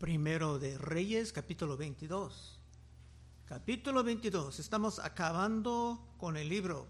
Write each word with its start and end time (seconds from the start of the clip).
Primero 0.00 0.58
de 0.58 0.78
Reyes, 0.78 1.30
capítulo 1.30 1.76
22. 1.76 2.58
Capítulo 3.44 4.02
22. 4.02 4.58
Estamos 4.58 4.98
acabando 4.98 6.14
con 6.16 6.38
el 6.38 6.48
libro. 6.48 6.86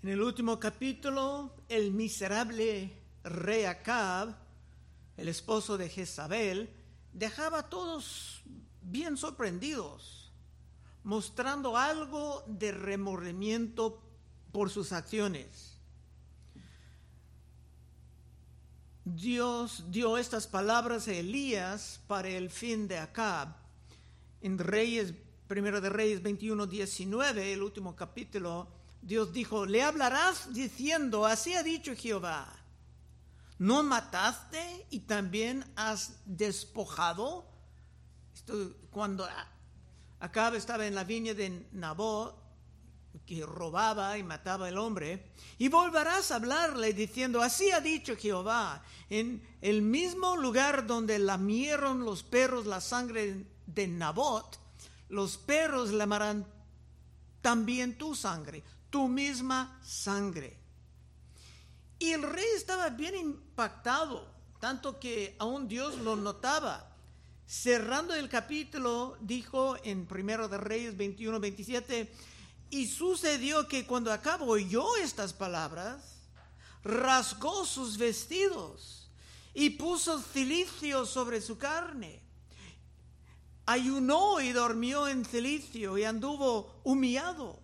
En 0.00 0.10
el 0.10 0.22
último 0.22 0.60
capítulo, 0.60 1.56
el 1.68 1.90
miserable 1.90 2.96
rey 3.24 3.64
Acab, 3.64 4.32
el 5.16 5.26
esposo 5.26 5.76
de 5.76 5.88
Jezabel, 5.88 6.70
dejaba 7.12 7.58
a 7.58 7.68
todos 7.68 8.44
bien 8.82 9.16
sorprendidos, 9.16 10.30
mostrando 11.02 11.76
algo 11.76 12.44
de 12.46 12.70
remordimiento 12.70 14.00
por 14.52 14.70
sus 14.70 14.92
acciones. 14.92 15.71
Dios 19.04 19.84
dio 19.90 20.16
estas 20.16 20.46
palabras 20.46 21.08
a 21.08 21.12
Elías 21.12 22.00
para 22.06 22.28
el 22.28 22.50
fin 22.50 22.86
de 22.86 22.98
Acab. 22.98 23.48
En 24.40 24.58
Reyes, 24.58 25.12
primero 25.48 25.80
de 25.80 25.88
Reyes 25.90 26.22
21, 26.22 26.66
19, 26.66 27.52
el 27.52 27.62
último 27.62 27.96
capítulo, 27.96 28.68
Dios 29.00 29.32
dijo, 29.32 29.66
le 29.66 29.82
hablarás 29.82 30.54
diciendo, 30.54 31.26
así 31.26 31.54
ha 31.54 31.64
dicho 31.64 31.94
Jehová, 31.96 32.54
¿no 33.58 33.82
mataste 33.82 34.86
y 34.90 35.00
también 35.00 35.64
has 35.74 36.20
despojado? 36.24 37.44
Esto, 38.34 38.76
cuando 38.90 39.26
Acab 40.20 40.54
estaba 40.54 40.86
en 40.86 40.94
la 40.94 41.02
viña 41.02 41.34
de 41.34 41.66
Nabot, 41.72 42.41
que 43.26 43.44
robaba 43.46 44.18
y 44.18 44.22
mataba 44.22 44.68
al 44.68 44.78
hombre, 44.78 45.30
y 45.58 45.68
volverás 45.68 46.30
a 46.30 46.36
hablarle 46.36 46.92
diciendo, 46.92 47.42
así 47.42 47.70
ha 47.70 47.80
dicho 47.80 48.16
Jehová, 48.16 48.82
en 49.10 49.42
el 49.60 49.82
mismo 49.82 50.36
lugar 50.36 50.86
donde 50.86 51.18
lamieron 51.18 52.04
los 52.04 52.22
perros 52.22 52.66
la 52.66 52.80
sangre 52.80 53.46
de 53.66 53.86
Nabot, 53.86 54.58
los 55.08 55.36
perros 55.36 55.92
lamarán 55.92 56.46
también 57.40 57.98
tu 57.98 58.14
sangre, 58.14 58.62
tu 58.88 59.08
misma 59.08 59.78
sangre. 59.84 60.56
Y 61.98 62.12
el 62.12 62.22
rey 62.22 62.46
estaba 62.56 62.88
bien 62.90 63.14
impactado, 63.14 64.26
tanto 64.58 64.98
que 64.98 65.36
aún 65.38 65.68
Dios 65.68 65.98
lo 65.98 66.16
notaba. 66.16 66.88
Cerrando 67.46 68.14
el 68.14 68.28
capítulo, 68.28 69.16
dijo 69.20 69.76
en 69.84 70.06
Primero 70.06 70.48
de 70.48 70.58
Reyes 70.58 70.96
21, 70.96 71.38
27, 71.38 72.12
y 72.72 72.88
sucedió 72.88 73.68
que 73.68 73.86
cuando 73.86 74.10
acabó 74.10 74.46
oyó 74.46 74.96
estas 74.96 75.34
palabras, 75.34 76.22
rasgó 76.82 77.66
sus 77.66 77.98
vestidos 77.98 79.10
y 79.52 79.68
puso 79.68 80.18
cilicio 80.18 81.04
sobre 81.04 81.42
su 81.42 81.58
carne. 81.58 82.22
Ayunó 83.66 84.40
y 84.40 84.52
dormió 84.52 85.06
en 85.06 85.26
cilicio 85.26 85.98
y 85.98 86.04
anduvo 86.04 86.80
humillado. 86.82 87.60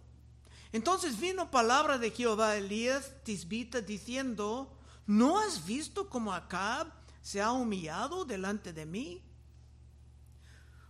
Entonces 0.73 1.19
vino 1.19 1.51
palabra 1.51 1.97
de 1.97 2.11
Jehová 2.11 2.57
Elías 2.57 3.11
Tisbita 3.25 3.81
diciendo, 3.81 4.77
¿no 5.07 5.39
has 5.39 5.65
visto 5.65 6.11
cómo 6.11 6.35
Acab 6.35 6.93
se 7.23 7.41
ha 7.41 7.53
humillado 7.53 8.27
delante 8.27 8.75
de 8.75 8.85
mí? 8.85 9.23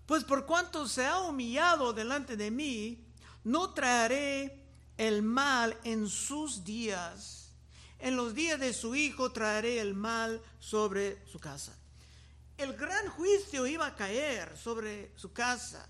Pues 0.06 0.24
por 0.24 0.44
cuanto 0.44 0.88
se 0.88 1.06
ha 1.06 1.20
humillado 1.20 1.92
delante 1.92 2.36
de 2.36 2.50
mí, 2.50 3.07
no 3.48 3.70
traeré 3.70 4.62
el 4.98 5.22
mal 5.22 5.74
en 5.82 6.06
sus 6.06 6.64
días. 6.64 7.50
En 7.98 8.14
los 8.14 8.34
días 8.34 8.60
de 8.60 8.74
su 8.74 8.94
hijo 8.94 9.32
traeré 9.32 9.80
el 9.80 9.94
mal 9.94 10.42
sobre 10.58 11.26
su 11.26 11.40
casa. 11.40 11.74
El 12.58 12.74
gran 12.74 13.08
juicio 13.08 13.66
iba 13.66 13.86
a 13.86 13.96
caer 13.96 14.54
sobre 14.56 15.12
su 15.16 15.32
casa 15.32 15.88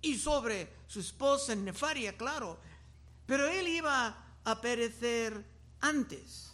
y 0.00 0.16
sobre 0.16 0.72
su 0.86 1.00
esposa 1.00 1.54
Nefaria, 1.54 2.16
claro, 2.16 2.58
pero 3.26 3.46
él 3.46 3.68
iba 3.68 4.16
a 4.42 4.60
perecer 4.60 5.44
antes. 5.80 6.52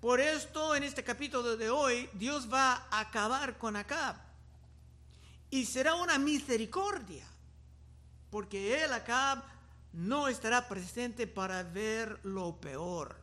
Por 0.00 0.20
esto, 0.20 0.76
en 0.76 0.84
este 0.84 1.02
capítulo 1.02 1.56
de 1.56 1.70
hoy, 1.70 2.08
Dios 2.12 2.50
va 2.50 2.86
a 2.88 3.00
acabar 3.00 3.58
con 3.58 3.74
Acab 3.74 4.16
y 5.50 5.66
será 5.66 5.96
una 5.96 6.18
misericordia 6.18 7.26
porque 8.30 8.82
él 8.82 8.92
acá 8.92 9.42
no 9.92 10.28
estará 10.28 10.68
presente 10.68 11.26
para 11.26 11.62
ver 11.62 12.20
lo 12.22 12.60
peor. 12.60 13.16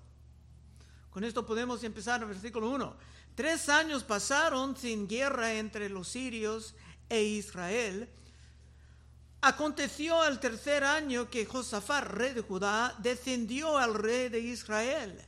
Con 1.09 1.23
esto 1.23 1.45
podemos 1.45 1.84
empezar 1.84 2.22
el 2.22 2.28
versículo 2.28 2.69
1. 2.69 2.95
Tres 3.35 3.69
años 3.69 4.03
pasaron 4.03 4.75
sin 4.75 5.07
guerra 5.07 5.53
entre 5.53 5.90
los 5.90 6.07
sirios 6.09 6.75
e 7.09 7.22
Israel. 7.23 8.09
Aconteció 9.41 10.22
al 10.22 10.40
tercer 10.40 10.84
año 10.84 11.29
que 11.29 11.46
Josafat, 11.46 12.03
rey 12.03 12.34
de 12.34 12.41
Judá, 12.41 12.96
descendió 13.00 13.78
al 13.78 13.94
rey 13.94 14.29
de 14.29 14.40
Israel. 14.40 15.23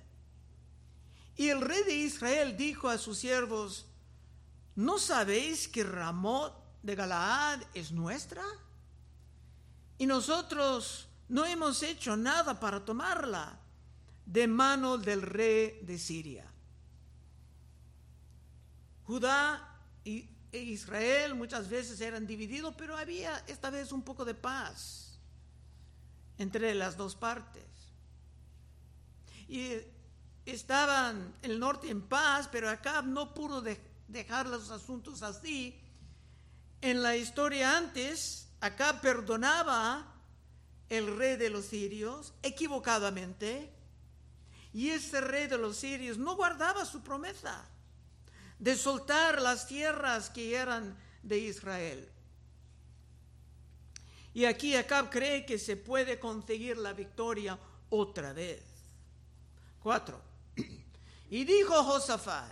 Y 1.37 1.49
el 1.49 1.61
rey 1.61 1.83
de 1.83 1.95
Israel 1.95 2.57
dijo 2.57 2.89
a 2.89 2.97
sus 2.97 3.19
siervos, 3.19 3.85
¿no 4.75 4.99
sabéis 4.99 5.67
que 5.67 5.83
Ramot 5.83 6.53
de 6.83 6.95
Galaad 6.95 7.61
es 7.73 7.91
nuestra? 7.91 8.43
Y 9.99 10.05
nosotros 10.05 11.07
no 11.27 11.45
hemos 11.45 11.83
hecho 11.83 12.17
nada 12.17 12.59
para 12.59 12.83
tomarla 12.83 13.59
de 14.25 14.47
mano 14.47 14.97
del 14.97 15.21
rey 15.21 15.81
de 15.83 15.99
Siria. 15.99 16.45
Judá 19.05 19.75
e 20.05 20.25
Israel 20.51 21.35
muchas 21.35 21.69
veces 21.69 21.99
eran 21.99 22.25
divididos, 22.25 22.73
pero 22.75 22.97
había 22.97 23.43
esta 23.47 23.69
vez 23.69 23.91
un 23.91 24.01
poco 24.01 24.23
de 24.23 24.33
paz 24.33 25.19
entre 26.37 26.73
las 26.73 26.95
dos 26.95 27.15
partes. 27.15 27.65
Y 29.49 29.73
estaban 30.45 31.35
el 31.41 31.59
norte 31.59 31.89
en 31.89 32.01
paz, 32.01 32.47
pero 32.49 32.69
Acab 32.69 33.05
no 33.05 33.33
pudo 33.33 33.61
dejar 34.07 34.47
los 34.47 34.71
asuntos 34.71 35.23
así. 35.23 35.77
En 36.81 37.03
la 37.03 37.17
historia 37.17 37.77
antes, 37.77 38.48
acá 38.61 38.99
perdonaba 39.01 40.05
el 40.89 41.15
rey 41.17 41.37
de 41.37 41.49
los 41.49 41.65
sirios 41.65 42.33
equivocadamente 42.41 43.71
y 44.73 44.89
ese 44.89 45.21
rey 45.21 45.47
de 45.47 45.57
los 45.57 45.77
sirios 45.77 46.17
no 46.17 46.35
guardaba 46.35 46.85
su 46.85 47.01
promesa 47.01 47.65
de 48.59 48.75
soltar 48.75 49.41
las 49.41 49.67
tierras 49.67 50.29
que 50.29 50.55
eran 50.55 50.97
de 51.23 51.39
Israel. 51.39 52.09
Y 54.33 54.45
aquí 54.45 54.75
Acab 54.75 55.09
cree 55.09 55.45
que 55.45 55.57
se 55.57 55.75
puede 55.75 56.19
conseguir 56.19 56.77
la 56.77 56.93
victoria 56.93 57.57
otra 57.89 58.33
vez. 58.33 58.63
Cuatro. 59.81 60.21
Y 61.31 61.45
dijo 61.45 61.83
Josafat, 61.83 62.51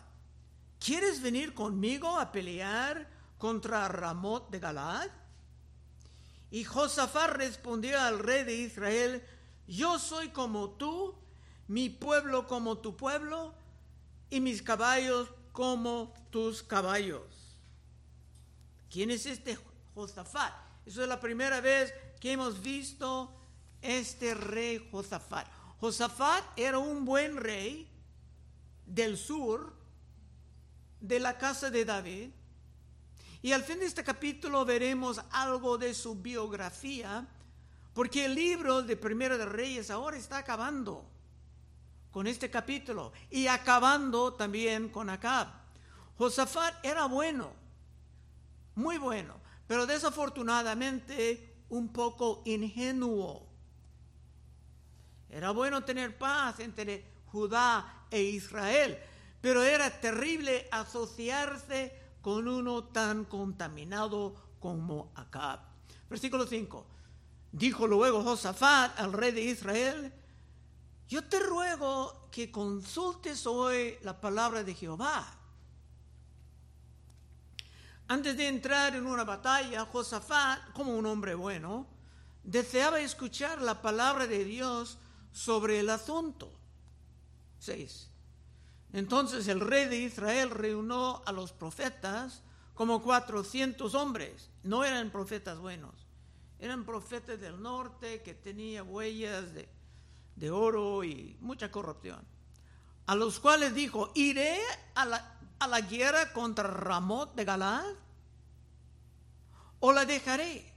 ¿quieres 0.80 1.20
venir 1.20 1.56
conmigo 1.56 2.20
a 2.20 2.32
pelear 2.32 3.10
contra 3.40 3.88
Ramot 3.88 4.52
de 4.52 4.60
Galad? 4.60 5.10
Y 6.52 6.64
Josafat 6.64 7.32
respondió 7.32 8.00
al 8.00 8.20
rey 8.20 8.44
de 8.44 8.56
Israel, 8.56 9.24
yo 9.68 10.00
soy 10.00 10.30
como 10.30 10.72
tú, 10.72 11.16
mi 11.68 11.90
pueblo 11.90 12.48
como 12.48 12.78
tu 12.78 12.96
pueblo, 12.96 13.54
y 14.30 14.40
mis 14.40 14.62
caballos 14.62 15.30
como 15.52 16.14
tus 16.30 16.64
caballos. 16.64 17.58
¿Quién 18.90 19.12
es 19.12 19.26
este 19.26 19.58
Josafat? 19.94 20.54
Eso 20.86 21.02
es 21.02 21.08
la 21.08 21.20
primera 21.20 21.60
vez 21.60 21.94
que 22.20 22.32
hemos 22.32 22.62
visto 22.62 23.34
este 23.82 24.34
rey 24.34 24.88
Josafat. 24.92 25.48
Josafat 25.80 26.44
era 26.58 26.80
un 26.80 27.06
buen 27.06 27.38
rey 27.38 27.90
del 28.86 29.18
sur, 29.18 29.76
de 31.00 31.20
la 31.20 31.38
casa 31.38 31.70
de 31.70 31.86
David, 31.86 32.32
y 33.48 33.54
al 33.54 33.64
fin 33.64 33.80
de 33.80 33.86
este 33.86 34.04
capítulo 34.04 34.66
veremos 34.66 35.22
algo 35.32 35.78
de 35.78 35.94
su 35.94 36.16
biografía, 36.16 37.26
porque 37.94 38.26
el 38.26 38.36
libro 38.36 38.82
de 38.84 38.98
Primero 38.98 39.38
de 39.38 39.46
Reyes 39.46 39.90
ahora 39.90 40.18
está 40.18 40.40
acabando 40.40 41.10
con 42.12 42.28
este 42.28 42.50
capítulo 42.50 43.14
y 43.32 43.48
acabando 43.48 44.34
también 44.34 44.90
con 44.90 45.10
Acab. 45.10 45.48
Josafat 46.18 46.84
era 46.84 47.06
bueno, 47.06 47.54
muy 48.76 48.98
bueno, 48.98 49.40
pero 49.66 49.86
desafortunadamente 49.86 51.64
un 51.70 51.94
poco 51.94 52.42
ingenuo. 52.44 53.48
Era 55.30 55.52
bueno 55.52 55.86
tener 55.86 56.18
paz 56.18 56.60
entre 56.60 57.06
Judá 57.28 58.08
e 58.12 58.22
Israel, 58.24 59.00
pero 59.40 59.64
era 59.64 59.90
terrible 60.02 60.68
asociarse 60.70 62.07
con 62.28 62.46
uno 62.46 62.84
tan 62.84 63.24
contaminado 63.24 64.36
como 64.60 65.14
Acab. 65.16 65.62
Versículo 66.10 66.46
5. 66.46 66.86
Dijo 67.54 67.88
luego 67.88 68.22
Josafat 68.22 69.00
al 69.00 69.14
rey 69.14 69.32
de 69.32 69.44
Israel, 69.44 70.14
yo 71.08 71.24
te 71.24 71.40
ruego 71.40 72.28
que 72.30 72.52
consultes 72.52 73.48
hoy 73.48 73.98
la 74.02 74.20
palabra 74.20 74.66
de 74.66 74.76
Jehová. 74.76 75.26
Antes 78.10 78.36
de 78.36 78.50
entrar 78.50 78.94
en 78.94 79.08
una 79.08 79.24
batalla, 79.24 79.86
Josafat, 79.86 80.74
como 80.74 80.98
un 80.98 81.06
hombre 81.06 81.34
bueno, 81.34 81.88
deseaba 82.44 83.00
escuchar 83.00 83.62
la 83.62 83.82
palabra 83.82 84.28
de 84.28 84.44
Dios 84.44 84.98
sobre 85.32 85.80
el 85.80 85.90
asunto. 85.90 86.52
6. 87.60 88.07
Entonces 88.94 89.48
el 89.48 89.60
rey 89.60 89.86
de 89.86 89.98
Israel 89.98 90.50
reunió 90.50 91.22
a 91.28 91.32
los 91.32 91.52
profetas 91.52 92.42
como 92.74 93.02
400 93.02 93.94
hombres. 93.96 94.50
No 94.64 94.84
eran 94.84 95.12
profetas 95.12 95.60
buenos, 95.60 96.08
eran 96.60 96.86
profetas 96.86 97.40
del 97.40 97.62
norte 97.62 98.22
que 98.22 98.34
tenían 98.34 98.88
huellas 98.90 99.54
de, 99.54 99.68
de 100.36 100.52
oro 100.52 101.04
y 101.04 101.38
mucha 101.42 101.72
corrupción. 101.72 102.24
A 103.06 103.16
los 103.16 103.40
cuales 103.40 103.74
dijo, 103.74 104.12
iré 104.16 104.58
a 104.96 105.06
la, 105.06 105.40
a 105.60 105.68
la 105.68 105.82
guerra 105.82 106.34
contra 106.34 106.68
Ramot 106.68 107.36
de 107.36 107.46
Galad 107.46 107.86
o 109.80 109.92
la 109.92 110.06
dejaré. 110.06 110.74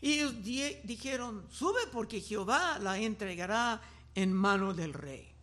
Y 0.00 0.14
ellos 0.14 0.34
dijeron, 0.42 1.46
sube 1.50 1.80
porque 1.92 2.20
Jehová 2.20 2.78
la 2.78 2.98
entregará 2.98 3.80
en 4.14 4.32
mano 4.32 4.74
del 4.74 4.92
rey. 4.92 5.35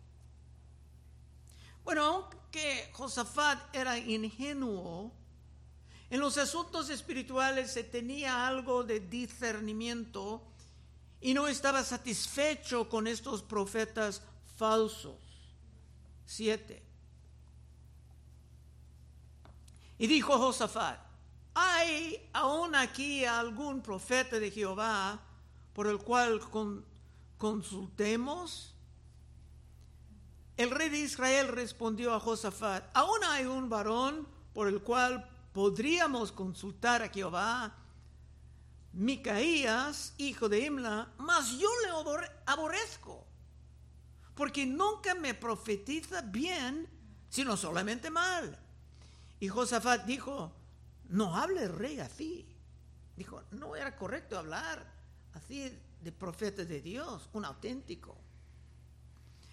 Bueno, 1.84 2.02
aunque 2.04 2.90
Josafat 2.92 3.74
era 3.74 3.98
ingenuo, 3.98 5.12
en 6.10 6.20
los 6.20 6.38
asuntos 6.38 6.88
espirituales 6.90 7.72
se 7.72 7.84
tenía 7.84 8.46
algo 8.46 8.84
de 8.84 9.00
discernimiento 9.00 10.42
y 11.20 11.34
no 11.34 11.46
estaba 11.48 11.82
satisfecho 11.82 12.88
con 12.88 13.06
estos 13.06 13.42
profetas 13.42 14.22
falsos. 14.56 15.16
Siete. 16.26 16.82
Y 19.98 20.06
dijo 20.06 20.38
Josafat, 20.38 20.98
¿hay 21.54 22.28
aún 22.32 22.74
aquí 22.74 23.24
algún 23.24 23.82
profeta 23.82 24.38
de 24.38 24.50
Jehová 24.50 25.20
por 25.72 25.86
el 25.86 25.98
cual 25.98 26.40
consultemos? 27.38 28.73
El 30.56 30.70
rey 30.70 30.88
de 30.88 30.98
Israel 30.98 31.48
respondió 31.48 32.14
a 32.14 32.20
Josafat, 32.20 32.84
aún 32.94 33.24
hay 33.24 33.44
un 33.44 33.68
varón 33.68 34.26
por 34.52 34.68
el 34.68 34.80
cual 34.82 35.28
podríamos 35.52 36.30
consultar 36.30 37.02
a 37.02 37.08
Jehová. 37.08 37.74
Micaías, 38.92 40.14
hijo 40.18 40.48
de 40.48 40.60
Imla, 40.60 41.12
mas 41.18 41.58
yo 41.58 41.68
le 41.82 42.28
aborrezco, 42.46 43.26
porque 44.36 44.64
nunca 44.64 45.16
me 45.16 45.34
profetiza 45.34 46.20
bien, 46.22 46.88
sino 47.28 47.56
solamente 47.56 48.08
mal. 48.10 48.56
Y 49.40 49.48
Josafat 49.48 50.04
dijo, 50.04 50.52
no 51.08 51.36
hable 51.36 51.66
rey 51.66 51.98
así. 51.98 52.46
Dijo, 53.16 53.42
no 53.50 53.74
era 53.74 53.96
correcto 53.96 54.38
hablar 54.38 54.84
así 55.34 55.76
de 56.00 56.12
profeta 56.12 56.64
de 56.64 56.80
Dios, 56.80 57.28
un 57.32 57.44
auténtico. 57.44 58.16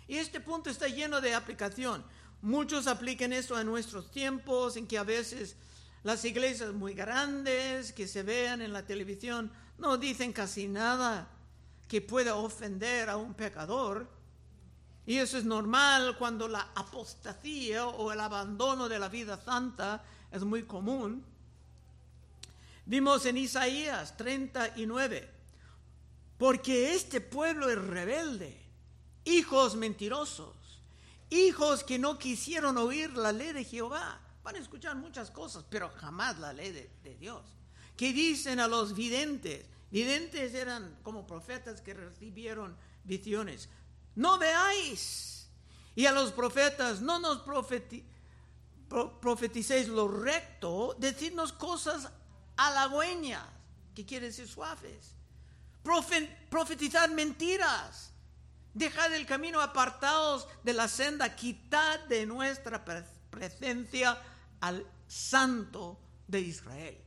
Y 0.07 0.17
este 0.17 0.39
punto 0.39 0.69
está 0.69 0.87
lleno 0.87 1.21
de 1.21 1.33
aplicación. 1.33 2.03
Muchos 2.41 2.87
aplican 2.87 3.33
esto 3.33 3.55
a 3.55 3.63
nuestros 3.63 4.11
tiempos, 4.11 4.75
en 4.75 4.87
que 4.87 4.97
a 4.97 5.03
veces 5.03 5.55
las 6.03 6.25
iglesias 6.25 6.73
muy 6.73 6.93
grandes 6.93 7.93
que 7.93 8.07
se 8.07 8.23
vean 8.23 8.61
en 8.61 8.73
la 8.73 8.85
televisión 8.85 9.51
no 9.77 9.97
dicen 9.97 10.33
casi 10.33 10.67
nada 10.67 11.27
que 11.87 12.01
pueda 12.01 12.35
ofender 12.35 13.09
a 13.09 13.17
un 13.17 13.33
pecador. 13.33 14.07
Y 15.05 15.17
eso 15.17 15.37
es 15.37 15.45
normal 15.45 16.15
cuando 16.17 16.47
la 16.47 16.69
apostasía 16.75 17.87
o 17.87 18.11
el 18.11 18.19
abandono 18.19 18.87
de 18.87 18.99
la 18.99 19.09
vida 19.09 19.37
santa 19.37 20.03
es 20.31 20.43
muy 20.43 20.63
común. 20.63 21.23
Vimos 22.85 23.25
en 23.25 23.37
Isaías 23.37 24.17
39, 24.17 25.29
porque 26.37 26.95
este 26.95 27.21
pueblo 27.21 27.69
es 27.69 27.77
rebelde, 27.77 28.59
hijos 29.25 29.75
mentirosos, 29.75 30.55
hijos 31.29 31.83
que 31.83 31.99
no 31.99 32.17
quisieron 32.17 32.77
oír 32.77 33.15
la 33.15 33.31
ley 33.31 33.53
de 33.53 33.63
Jehová. 33.63 34.19
Van 34.43 34.55
a 34.55 34.59
escuchar 34.59 34.95
muchas 34.95 35.29
cosas, 35.29 35.63
pero 35.69 35.89
jamás 35.89 36.39
la 36.39 36.53
ley 36.53 36.71
de, 36.71 37.15
Dios. 37.19 37.43
Que 37.95 38.13
dicen 38.13 38.59
a 38.59 38.67
los 38.67 38.95
videntes, 38.95 39.65
videntes 39.91 40.53
eran 40.53 40.97
como 41.03 41.27
profetas 41.27 41.81
que 41.81 41.93
recibieron 41.93 42.75
visiones, 43.03 43.69
no 44.15 44.37
veáis. 44.37 45.47
Y 45.95 46.05
a 46.05 46.11
los 46.11 46.31
profetas, 46.31 47.01
no 47.01 47.19
nos 47.19 47.41
profeticéis 49.19 49.89
lo 49.89 50.07
recto, 50.07 50.95
decirnos 50.97 51.51
cosas 51.51 52.09
halagüeñas, 52.55 53.45
que 53.93 54.05
quiere 54.05 54.27
decir 54.27 54.47
suaves. 54.47 55.15
profetizar 56.49 57.11
mentiras. 57.11 58.11
Dejar 58.73 59.11
el 59.13 59.25
camino 59.25 59.61
apartados 59.61 60.47
de 60.63 60.73
la 60.73 60.87
senda, 60.87 61.35
quitad 61.35 61.99
de 62.01 62.25
nuestra 62.25 62.83
presencia 63.29 64.17
al 64.61 64.85
santo 65.07 65.99
de 66.27 66.39
Israel. 66.39 66.97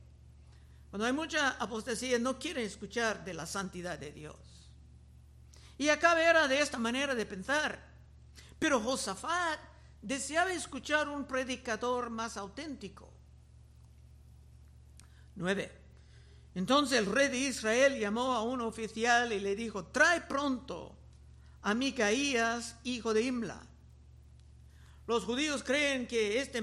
Cuando 0.89 1.07
hay 1.07 1.13
mucha 1.13 1.51
apostasía, 1.59 2.19
no 2.19 2.37
quieren 2.37 2.63
escuchar 2.65 3.25
de 3.25 3.33
la 3.33 3.45
santidad 3.45 3.97
de 3.97 4.11
Dios. 4.11 4.37
Y 5.77 5.89
acá 5.89 6.21
era 6.21 6.47
de 6.47 6.61
esta 6.61 6.77
manera 6.77 7.15
de 7.15 7.25
pensar. 7.25 7.79
Pero 8.59 8.79
Josafat 8.79 9.59
deseaba 10.01 10.53
escuchar 10.53 11.09
un 11.09 11.25
predicador 11.25 12.09
más 12.09 12.37
auténtico. 12.37 13.11
9. 15.35 15.81
Entonces 16.55 16.99
el 16.99 17.07
rey 17.07 17.27
de 17.27 17.39
Israel 17.39 17.99
llamó 17.99 18.33
a 18.33 18.43
un 18.43 18.61
oficial 18.61 19.33
y 19.33 19.39
le 19.39 19.55
dijo, 19.55 19.87
trae 19.87 20.21
pronto 20.21 20.95
a 21.65 21.73
Micaías, 21.73 22.75
hijo 22.83 23.11
de 23.15 23.23
Imla. 23.23 23.59
Los 25.07 25.23
judíos 25.23 25.63
creen 25.63 26.05
que 26.05 26.39
este 26.39 26.61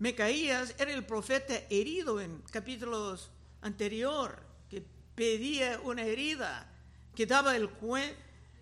Micaías 0.00 0.74
era 0.76 0.92
el 0.92 1.06
profeta 1.06 1.54
herido 1.70 2.20
en 2.20 2.42
capítulos 2.50 3.30
anterior, 3.60 4.42
que 4.68 4.84
pedía 5.14 5.80
una 5.84 6.02
herida, 6.02 6.68
que 7.14 7.26
daba 7.26 7.54
el, 7.54 7.70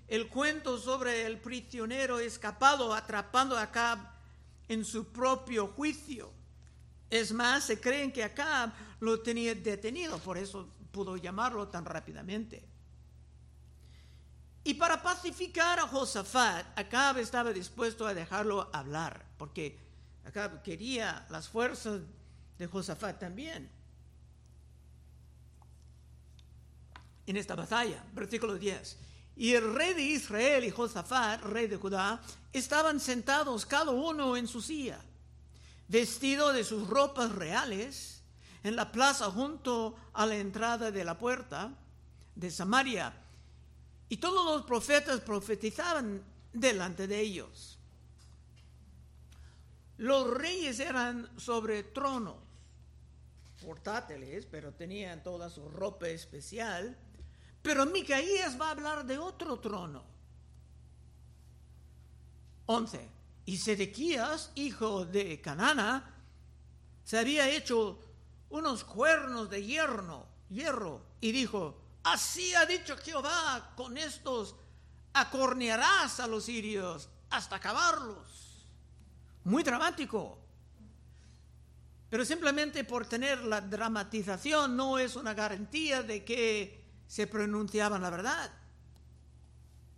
el 0.09 0.29
cuento 0.29 0.77
sobre 0.77 1.25
el 1.25 1.39
prisionero 1.39 2.19
escapado 2.19 2.93
atrapando 2.93 3.57
a 3.57 3.63
Acab 3.63 3.99
en 4.69 4.85
su 4.85 5.07
propio 5.07 5.69
juicio. 5.69 6.31
Es 7.09 7.33
más, 7.33 7.65
se 7.65 7.81
creen 7.81 8.13
que 8.13 8.25
Acab 8.25 8.75
lo 9.01 9.21
tenía 9.21 9.55
detenido, 9.55 10.19
por 10.19 10.37
eso 10.37 10.69
pudo 10.93 11.17
llamarlo 11.17 11.67
tan 11.67 11.87
rápidamente. 11.87 12.70
Y 14.63 14.75
para 14.75 15.03
pacificar 15.03 15.79
a 15.79 15.87
Josafat, 15.87 16.79
Acab 16.79 17.19
estaba 17.19 17.53
dispuesto 17.53 18.07
a 18.07 18.15
dejarlo 18.15 18.69
hablar, 18.73 19.25
porque 19.39 19.79
Acab 20.25 20.63
quería 20.63 21.27
las 21.31 21.49
fuerzas 21.49 22.01
de 22.59 22.67
Josafat 22.67 23.19
también. 23.19 23.71
En 27.27 27.37
esta 27.37 27.55
batalla, 27.55 28.05
versículo 28.13 28.57
10. 28.57 28.99
Y 29.37 29.55
el 29.55 29.75
rey 29.75 29.95
de 29.95 30.03
Israel 30.03 30.65
y 30.65 30.71
Josafat, 30.71 31.43
rey 31.43 31.67
de 31.67 31.77
Judá, 31.77 32.21
estaban 32.53 33.01
sentados 33.01 33.65
cada 33.65 33.93
uno 33.93 34.37
en 34.37 34.47
su 34.47 34.61
silla 34.61 35.01
vestido 35.91 36.53
de 36.53 36.63
sus 36.63 36.87
ropas 36.89 37.33
reales, 37.33 38.23
en 38.63 38.77
la 38.77 38.93
plaza 38.93 39.29
junto 39.31 39.97
a 40.13 40.25
la 40.25 40.37
entrada 40.37 40.93
de 40.93 41.05
la 41.05 41.19
puerta 41.19 41.73
de 42.37 42.51
Samaria. 42.51 43.13
Y 44.11 44.19
todos 44.19 44.45
los 44.45 44.67
profetas 44.67 45.21
profetizaban 45.21 46.23
delante 46.53 47.07
de 47.07 47.21
ellos. 47.21 47.79
Los 49.99 50.29
reyes 50.29 50.81
eran 50.81 51.31
sobre 51.39 51.85
tronos 51.85 52.37
portátiles, 53.63 54.47
pero 54.47 54.73
tenían 54.73 55.23
toda 55.23 55.49
su 55.49 55.69
ropa 55.69 56.09
especial. 56.09 56.97
Pero 57.63 57.87
Micaías 57.87 58.61
va 58.61 58.69
a 58.69 58.71
hablar 58.73 59.07
de 59.07 59.19
otro 59.19 59.61
trono. 59.61 60.03
11. 62.67 63.09
Y 63.47 63.59
Sedequías, 63.59 64.51
hijo 64.55 65.05
de 65.05 65.41
Canana, 65.41 66.17
se 67.05 67.19
había 67.19 67.49
hecho 67.49 68.01
unos 68.49 68.83
cuernos 68.83 69.51
de 69.51 69.65
hierro, 69.65 70.27
hierro, 70.49 71.03
y 71.21 71.33
dijo, 71.33 71.81
así 72.05 72.55
ha 72.55 72.67
dicho 72.67 72.97
Jehová, 72.97 73.73
con 73.77 73.97
estos 73.97 74.55
acornearás 75.13 76.21
a 76.21 76.27
los 76.27 76.45
sirios 76.45 77.09
hasta 77.31 77.57
acabarlos. 77.57 78.67
Muy 79.45 79.63
dramático. 79.63 80.39
Pero 82.09 82.25
simplemente 82.25 82.85
por 82.85 83.07
tener 83.07 83.45
la 83.45 83.61
dramatización 83.61 84.77
no 84.77 84.99
es 84.99 85.17
una 85.17 85.33
garantía 85.33 86.03
de 86.03 86.25
que 86.25 86.85
se 87.07 87.27
pronunciaban 87.27 88.03
la 88.03 88.11
verdad. 88.11 88.51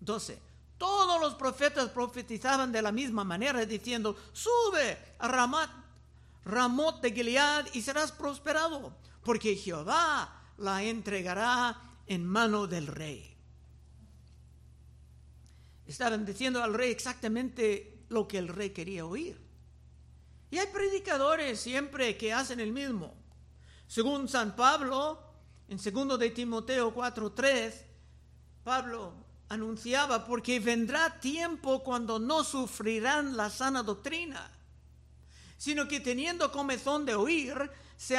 12. 0.01 0.39
Todos 0.79 1.21
los 1.21 1.35
profetas 1.35 1.91
profetizaban 1.91 2.73
de 2.73 2.83
la 2.83 2.93
misma 2.93 3.25
manera, 3.25 3.65
diciendo, 3.65 4.17
sube 4.33 5.15
a 5.19 5.29
Ramat, 5.29 5.71
Ramot 6.45 7.01
de 7.01 7.13
Gilead 7.13 7.67
y 7.73 7.83
serás 7.83 8.11
prosperado, 8.11 8.97
porque 9.23 9.55
Jehová 9.55 10.43
la 10.59 10.83
entregará 10.83 11.81
en 12.07 12.25
mano 12.27 12.67
del 12.67 12.87
rey. 12.87 13.37
Estaban 15.87 16.25
diciendo 16.25 16.63
al 16.63 16.75
rey 16.75 16.91
exactamente 16.91 18.05
lo 18.09 18.27
que 18.29 18.39
el 18.39 18.49
rey 18.49 18.71
quería 18.71 19.05
oír. 19.05 19.41
Y 20.51 20.59
hay 20.59 20.67
predicadores 20.67 21.61
siempre 21.61 22.17
que 22.17 22.33
hacen 22.33 22.61
el 22.61 22.73
mismo. 22.73 23.15
Según 23.87 24.29
San 24.29 24.55
Pablo, 24.55 25.19
en 25.69 25.79
2 25.79 26.19
de 26.19 26.31
Timoteo 26.31 26.95
4:3, 26.95 27.85
Pablo 28.63 29.15
anunciaba, 29.49 30.25
porque 30.27 30.61
vendrá 30.61 31.21
tiempo 31.21 31.83
cuando 31.83 32.19
no 32.19 32.43
sufrirán 32.45 33.37
la 33.37 33.51
sana 33.51 33.83
doctrina, 33.83 34.51
sino 35.59 35.87
que 35.89 36.01
teniendo 36.01 36.51
comezón 36.51 37.05
de 37.05 37.15
oír, 37.15 37.71
se 37.97 38.17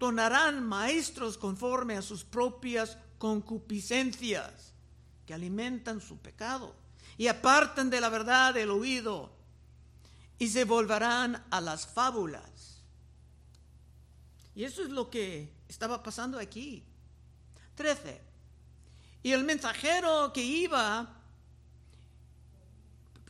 amontonarán 0.00 0.66
maestros 0.66 1.36
conforme 1.36 1.94
a 1.98 2.02
sus 2.02 2.24
propias 2.24 2.96
concupiscencias, 3.18 4.72
que 5.26 5.34
alimentan 5.34 6.00
su 6.00 6.16
pecado 6.16 6.74
y 7.18 7.28
apartan 7.28 7.90
de 7.90 8.00
la 8.00 8.08
verdad 8.08 8.56
el 8.56 8.70
oído 8.70 9.30
y 10.38 10.48
se 10.48 10.64
volverán 10.64 11.44
a 11.50 11.60
las 11.60 11.86
fábulas. 11.86 12.82
Y 14.54 14.64
eso 14.64 14.82
es 14.82 14.88
lo 14.88 15.10
que 15.10 15.52
estaba 15.68 16.02
pasando 16.02 16.38
aquí. 16.38 16.82
13. 17.74 18.22
Y 19.22 19.32
el 19.32 19.44
mensajero 19.44 20.32
que 20.32 20.42
iba, 20.42 21.14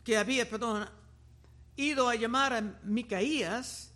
que 0.05 0.17
había, 0.17 0.49
perdón, 0.49 0.89
ido 1.75 2.07
a 2.07 2.15
llamar 2.15 2.53
a 2.53 2.61
Micaías, 2.83 3.91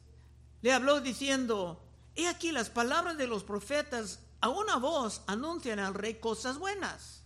le 0.61 0.73
habló 0.73 0.99
diciendo, 0.99 1.84
he 2.15 2.27
aquí 2.27 2.51
las 2.51 2.69
palabras 2.69 3.17
de 3.17 3.27
los 3.27 3.43
profetas 3.43 4.19
a 4.41 4.49
una 4.49 4.77
voz 4.77 5.21
anuncian 5.27 5.79
al 5.79 5.93
rey 5.93 6.15
cosas 6.15 6.57
buenas. 6.57 7.23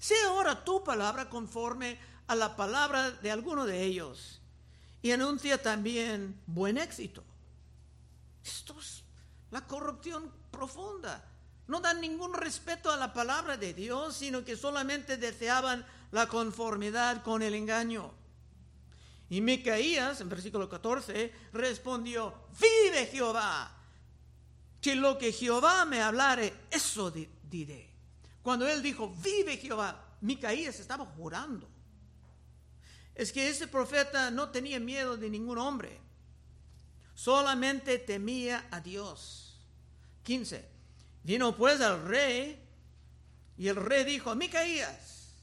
Sea 0.00 0.28
ahora 0.28 0.64
tu 0.64 0.82
palabra 0.82 1.30
conforme 1.30 1.98
a 2.26 2.34
la 2.34 2.56
palabra 2.56 3.10
de 3.10 3.30
alguno 3.30 3.64
de 3.66 3.82
ellos 3.82 4.40
y 5.00 5.12
anuncia 5.12 5.62
también 5.62 6.40
buen 6.46 6.78
éxito. 6.78 7.22
Esto 8.44 8.78
es 8.80 9.02
la 9.50 9.66
corrupción 9.66 10.32
profunda 10.50 11.24
no 11.72 11.80
dan 11.80 12.00
ningún 12.00 12.34
respeto 12.34 12.90
a 12.90 12.96
la 12.96 13.12
palabra 13.12 13.56
de 13.56 13.72
Dios, 13.72 14.16
sino 14.16 14.44
que 14.44 14.56
solamente 14.56 15.16
deseaban 15.16 15.86
la 16.10 16.26
conformidad 16.26 17.22
con 17.22 17.40
el 17.40 17.54
engaño. 17.54 18.12
Y 19.30 19.40
Micaías, 19.40 20.20
en 20.20 20.28
versículo 20.28 20.68
14, 20.68 21.32
respondió, 21.54 22.34
vive 22.60 23.06
Jehová, 23.06 23.74
que 24.82 24.96
lo 24.96 25.16
que 25.16 25.32
Jehová 25.32 25.84
me 25.84 26.02
hablare, 26.02 26.52
eso 26.68 27.12
diré. 27.12 27.88
Cuando 28.42 28.66
él 28.66 28.82
dijo, 28.82 29.14
vive 29.22 29.56
Jehová, 29.56 30.04
Micaías 30.20 30.80
estaba 30.80 31.06
jurando. 31.06 31.68
Es 33.14 33.32
que 33.32 33.48
ese 33.48 33.68
profeta 33.68 34.32
no 34.32 34.50
tenía 34.50 34.80
miedo 34.80 35.16
de 35.16 35.30
ningún 35.30 35.58
hombre, 35.58 36.00
solamente 37.14 37.98
temía 37.98 38.66
a 38.72 38.80
Dios. 38.80 39.56
15. 40.24 40.68
Vino 41.22 41.56
pues 41.56 41.80
al 41.80 42.04
rey 42.04 42.60
y 43.56 43.68
el 43.68 43.76
rey 43.76 44.02
dijo 44.02 44.34
Micaías, 44.34 45.36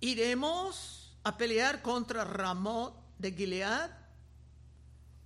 ¿iremos 0.00 1.16
a 1.24 1.38
pelear 1.38 1.80
contra 1.80 2.24
Ramot 2.24 2.94
de 3.16 3.32
Gilead 3.32 3.90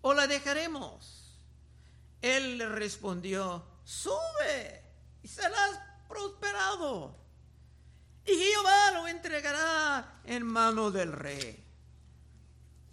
o 0.01 0.15
la 0.15 0.29
dejaremos? 0.29 1.20
Él 2.23 2.59
le 2.59 2.69
respondió, 2.69 3.65
sube 3.85 4.83
y 5.23 5.29
serás 5.29 5.81
prosperado 6.09 7.21
y 8.31 8.37
Jehová 8.37 8.93
lo 8.93 9.09
entregará 9.09 10.21
en 10.25 10.45
mano 10.45 10.91
del 10.91 11.13
rey. 11.13 11.65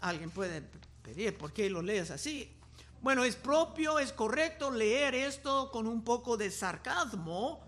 Alguien 0.01 0.31
puede 0.31 0.63
pedir, 1.01 1.37
¿por 1.37 1.53
qué 1.53 1.69
lo 1.69 1.81
lees 1.81 2.11
así? 2.11 2.53
Bueno, 3.01 3.23
es 3.23 3.35
propio, 3.35 3.99
es 3.99 4.11
correcto 4.11 4.71
leer 4.71 5.15
esto 5.15 5.69
con 5.71 5.87
un 5.87 6.03
poco 6.03 6.37
de 6.37 6.49
sarcasmo, 6.49 7.63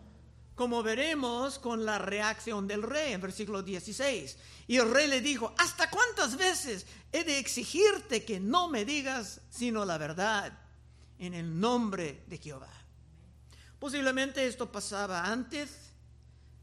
como 0.55 0.83
veremos 0.83 1.59
con 1.59 1.85
la 1.85 1.99
reacción 1.99 2.67
del 2.67 2.83
rey 2.83 3.13
en 3.13 3.21
versículo 3.21 3.61
16. 3.61 4.37
Y 4.67 4.77
el 4.77 4.91
rey 4.91 5.07
le 5.07 5.21
dijo, 5.21 5.53
¿hasta 5.57 5.89
cuántas 5.89 6.37
veces 6.37 6.85
he 7.11 7.23
de 7.23 7.39
exigirte 7.39 8.25
que 8.25 8.39
no 8.39 8.67
me 8.69 8.85
digas 8.85 9.41
sino 9.49 9.85
la 9.85 9.97
verdad 9.97 10.57
en 11.19 11.33
el 11.33 11.59
nombre 11.59 12.23
de 12.27 12.37
Jehová? 12.37 12.73
Posiblemente 13.77 14.45
esto 14.45 14.71
pasaba 14.71 15.25
antes. 15.25 15.85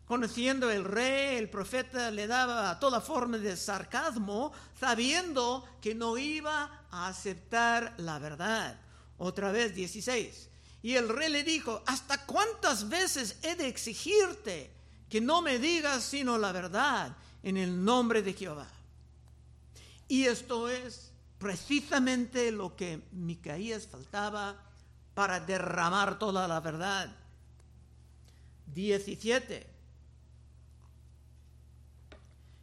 Conociendo 0.06 0.70
el 0.70 0.84
rey, 0.84 1.36
el 1.36 1.50
profeta 1.50 2.10
le 2.10 2.26
daba 2.26 2.78
toda 2.78 3.00
forma 3.00 3.38
de 3.38 3.56
sarcasmo, 3.56 4.52
sabiendo 4.78 5.64
que 5.80 5.94
no 5.96 6.16
iba 6.16 6.86
aceptar 7.06 7.94
la 7.98 8.18
verdad. 8.18 8.78
Otra 9.18 9.52
vez 9.52 9.74
16. 9.74 10.48
Y 10.82 10.94
el 10.94 11.08
rey 11.08 11.30
le 11.30 11.42
dijo, 11.42 11.82
¿hasta 11.86 12.24
cuántas 12.26 12.88
veces 12.88 13.36
he 13.42 13.56
de 13.56 13.66
exigirte 13.66 14.70
que 15.08 15.20
no 15.20 15.42
me 15.42 15.58
digas 15.58 16.04
sino 16.04 16.38
la 16.38 16.52
verdad 16.52 17.16
en 17.42 17.56
el 17.56 17.84
nombre 17.84 18.22
de 18.22 18.34
Jehová? 18.34 18.68
Y 20.08 20.24
esto 20.24 20.68
es 20.68 21.12
precisamente 21.38 22.50
lo 22.50 22.76
que 22.76 23.02
Micaías 23.12 23.86
faltaba 23.86 24.56
para 25.14 25.40
derramar 25.40 26.18
toda 26.18 26.46
la 26.46 26.60
verdad. 26.60 27.14
17. 28.74 29.66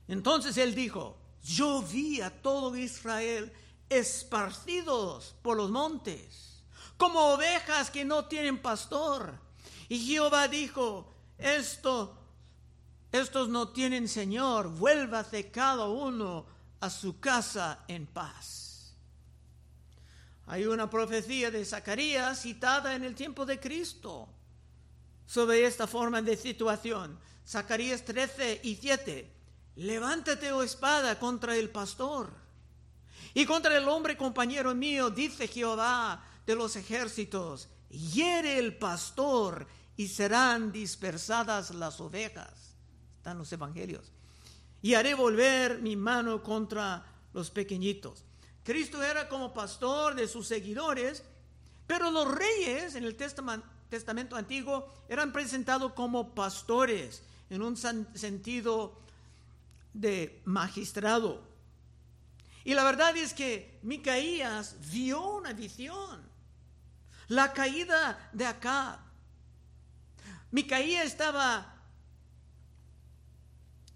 Entonces 0.08 0.58
él 0.58 0.75
dijo, 0.75 1.18
yo 1.44 1.82
vi 1.82 2.22
a 2.22 2.30
todo 2.42 2.75
Israel 2.75 3.51
esparcidos 3.89 5.36
por 5.42 5.58
los 5.58 5.70
montes, 5.70 6.63
como 6.98 7.34
ovejas 7.34 7.89
que 7.89 8.06
no 8.06 8.25
tienen 8.25 8.62
pastor. 8.62 9.39
Y 9.89 10.00
Jehová 10.00 10.48
dijo, 10.48 11.12
esto, 11.38 12.15
estos 13.12 13.50
no 13.50 13.70
tienen 13.70 14.08
Señor, 14.08 14.70
vuélvase 14.70 15.51
cada 15.51 15.88
uno 15.88 16.46
a 16.84 16.90
su 16.90 17.18
casa 17.18 17.86
en 17.88 18.06
paz. 18.06 18.94
Hay 20.48 20.66
una 20.66 20.90
profecía 20.90 21.50
de 21.50 21.63
Zacarías 21.63 22.42
citada 22.42 22.94
en 22.94 23.06
el 23.06 23.16
tiempo 23.16 23.46
de 23.46 23.58
Cristo 23.58 24.28
sobre 25.25 25.66
esta 25.66 25.88
forma 25.88 26.22
de 26.22 26.36
situación. 26.36 27.18
Zacarías 27.48 28.04
13 28.04 28.60
y 28.63 28.75
7. 28.75 29.32
Levántate, 29.78 30.52
oh 30.52 30.62
espada, 30.62 31.18
contra 31.18 31.56
el 31.56 31.70
pastor 31.70 32.34
y 33.34 33.46
contra 33.46 33.78
el 33.78 33.88
hombre 33.88 34.18
compañero 34.18 34.75
mío, 34.75 35.10
dice 35.10 35.48
Jehová 35.48 36.22
de 36.46 36.54
los 36.54 36.75
ejércitos, 36.75 37.70
hiere 37.90 38.60
el 38.60 38.75
pastor 38.75 39.68
y 39.96 40.10
serán 40.10 40.74
dispersadas 40.74 41.72
las 41.72 42.02
ovejas. 42.02 42.75
Están 43.20 43.38
los 43.38 43.54
evangelios. 43.54 44.12
Y 44.84 44.94
haré 44.94 45.16
volver 45.16 45.82
mi 45.82 45.96
mano 45.96 46.44
contra 46.44 47.04
los 47.34 47.50
pequeñitos. 47.50 48.24
Cristo 48.63 49.02
era 49.02 49.28
como 49.28 49.54
pastor 49.54 50.13
de 50.13 50.28
sus 50.28 50.48
seguidores, 50.48 51.24
pero 51.88 52.12
los 52.12 52.30
reyes 52.30 52.94
en 52.94 53.04
el 53.04 53.16
Testamento 53.16 54.36
Antiguo 54.36 54.94
eran 55.10 55.34
presentados 55.34 55.94
como 55.94 56.36
pastores 56.36 57.24
en 57.50 57.62
un 57.62 57.75
sentido 57.75 59.00
de 59.94 60.42
magistrado. 60.46 61.42
Y 62.63 62.74
la 62.74 62.84
verdad 62.84 63.16
es 63.18 63.34
que 63.34 63.80
Micaías 63.84 64.75
vio 64.92 65.38
una 65.38 65.54
visión, 65.54 66.22
la 67.28 67.52
caída 67.54 68.30
de 68.32 68.46
Acab. 68.46 69.00
Micaías 70.52 71.06
estaba 71.06 71.73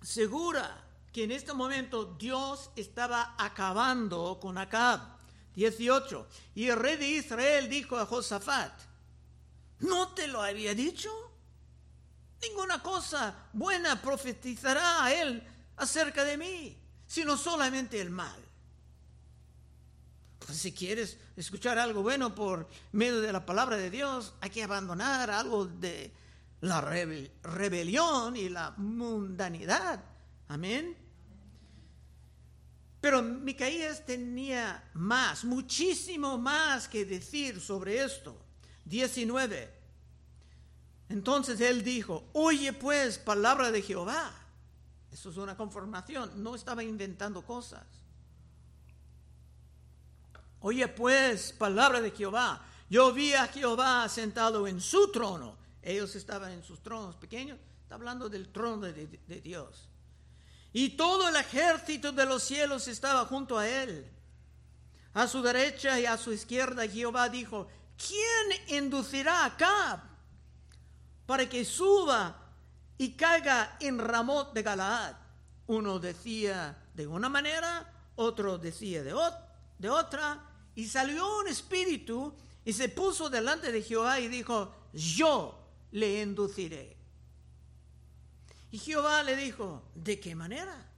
segura 0.07 0.85
que 1.11 1.25
en 1.25 1.31
este 1.31 1.53
momento 1.53 2.15
Dios 2.17 2.69
estaba 2.77 3.35
acabando 3.37 4.39
con 4.39 4.57
Acab. 4.57 5.17
18. 5.53 6.27
Y 6.53 6.67
el 6.67 6.77
rey 6.77 6.97
de 6.97 7.09
Israel 7.09 7.67
dijo 7.67 7.97
a 7.97 8.05
Josafat, 8.05 8.71
¿no 9.79 10.09
te 10.09 10.27
lo 10.27 10.43
había 10.43 10.75
dicho? 10.75 11.09
Ninguna 12.43 12.81
cosa 12.83 13.49
buena 13.53 13.99
profetizará 13.99 15.03
a 15.03 15.11
él 15.11 15.43
acerca 15.77 16.23
de 16.23 16.37
mí, 16.37 16.77
sino 17.07 17.35
solamente 17.35 17.99
el 17.99 18.11
mal. 18.11 18.39
Pues 20.37 20.59
si 20.59 20.71
quieres 20.71 21.17
escuchar 21.35 21.79
algo 21.79 22.03
bueno 22.03 22.35
por 22.35 22.69
medio 22.91 23.19
de 23.19 23.33
la 23.33 23.43
palabra 23.43 23.77
de 23.77 23.89
Dios, 23.89 24.35
hay 24.39 24.51
que 24.51 24.63
abandonar 24.63 25.31
algo 25.31 25.65
de 25.65 26.13
la 26.61 26.81
rebelión 26.81 28.35
y 28.35 28.49
la 28.49 28.71
mundanidad. 28.77 30.03
Amén. 30.47 30.95
Pero 32.99 33.21
Micaías 33.21 34.05
tenía 34.05 34.89
más, 34.93 35.45
muchísimo 35.45 36.37
más 36.37 36.87
que 36.87 37.05
decir 37.05 37.61
sobre 37.61 38.03
esto. 38.03 38.37
19. 38.85 39.73
Entonces 41.09 41.61
él 41.61 41.83
dijo, 41.83 42.27
oye 42.33 42.73
pues 42.73 43.17
palabra 43.17 43.71
de 43.71 43.81
Jehová. 43.81 44.31
Eso 45.11 45.29
es 45.29 45.37
una 45.37 45.55
conformación, 45.55 46.43
no 46.43 46.55
estaba 46.55 46.83
inventando 46.83 47.43
cosas. 47.43 47.85
Oye 50.59 50.87
pues 50.87 51.53
palabra 51.53 52.01
de 52.01 52.11
Jehová. 52.11 52.65
Yo 52.89 53.13
vi 53.13 53.33
a 53.33 53.47
Jehová 53.47 54.07
sentado 54.09 54.67
en 54.67 54.81
su 54.81 55.11
trono. 55.11 55.55
Ellos 55.87 56.13
estaban 56.17 56.51
en 56.51 56.63
sus 56.63 56.83
tronos 56.83 57.15
pequeños. 57.15 57.57
Está 57.81 57.95
hablando 57.95 58.27
del 58.27 58.49
trono 58.49 58.87
de, 58.87 59.07
Dios. 59.41 59.87
Y 60.73 60.89
todo 60.97 61.29
el 61.29 61.35
ejército 61.37 62.11
de 62.11 62.25
los 62.25 62.43
cielos 62.43 62.89
estaba 62.89 63.23
junto 63.23 63.57
a 63.57 63.65
él. 63.69 64.05
A 65.13 65.29
su 65.29 65.41
derecha 65.41 65.97
y 65.97 66.05
a 66.05 66.17
su 66.17 66.33
izquierda 66.33 66.85
Jehová 66.89 67.29
dijo, 67.29 67.69
¿quién 67.97 68.83
inducirá 68.83 69.45
a 69.45 69.55
Cab 69.55 70.01
para 71.25 71.47
que 71.47 71.63
suba 71.63 72.35
y 72.97 73.13
caiga 73.13 73.77
en 73.79 73.97
Ramot 73.97 74.53
de 74.53 74.63
Galaad? 74.63 75.15
Uno 75.67 75.99
decía 75.99 76.77
de 76.93 77.07
una 77.07 77.29
manera, 77.29 77.93
otro 78.17 78.57
decía 78.57 79.03
de, 79.03 79.15
de 79.79 79.89
otra, 79.89 80.43
y 80.75 80.85
salió 80.85 81.39
un 81.39 81.47
espíritu 81.47 82.33
y 82.65 82.73
se 82.73 82.89
puso 82.89 83.29
delante 83.29 83.71
de 83.71 83.81
Jehová 83.81 84.19
y 84.19 84.27
dijo, 84.27 84.75
yo 84.91 85.63
le 85.91 86.21
induciré. 86.21 86.97
Y 88.71 88.79
Jehová 88.79 89.23
le 89.23 89.35
dijo, 89.35 89.83
¿de 89.95 90.19
qué 90.19 90.35
manera? 90.35 90.89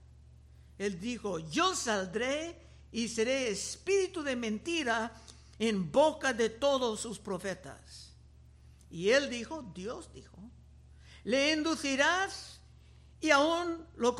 Él 0.78 0.98
dijo, 1.00 1.38
yo 1.38 1.74
saldré 1.76 2.56
y 2.92 3.08
seré 3.08 3.50
espíritu 3.50 4.22
de 4.22 4.36
mentira 4.36 5.12
en 5.58 5.92
boca 5.92 6.32
de 6.32 6.48
todos 6.48 7.00
sus 7.00 7.18
profetas. 7.18 8.14
Y 8.90 9.10
él 9.10 9.28
dijo, 9.30 9.62
Dios 9.74 10.12
dijo, 10.12 10.36
le 11.24 11.52
inducirás 11.52 12.60
y 13.20 13.30
aún 13.30 13.86
lo 13.96 14.16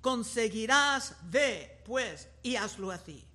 conseguirás, 0.00 1.16
ve 1.22 1.80
pues 1.84 2.28
y 2.42 2.56
hazlo 2.56 2.90
así. 2.90 3.27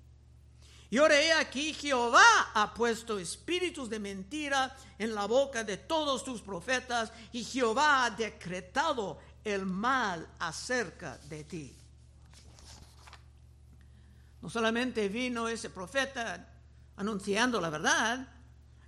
Y 0.94 0.98
he 0.98 1.32
aquí, 1.32 1.74
Jehová 1.74 2.52
ha 2.54 2.72
puesto 2.72 3.18
espíritus 3.18 3.90
de 3.90 3.98
mentira 3.98 4.76
en 4.96 5.12
la 5.12 5.26
boca 5.26 5.64
de 5.64 5.76
todos 5.76 6.22
tus 6.22 6.40
profetas, 6.40 7.12
y 7.32 7.42
Jehová 7.42 8.04
ha 8.04 8.10
decretado 8.10 9.18
el 9.42 9.66
mal 9.66 10.24
acerca 10.38 11.18
de 11.28 11.42
ti. 11.42 11.76
No 14.40 14.48
solamente 14.48 15.08
vino 15.08 15.48
ese 15.48 15.68
profeta 15.68 16.48
anunciando 16.94 17.60
la 17.60 17.70
verdad, 17.70 18.28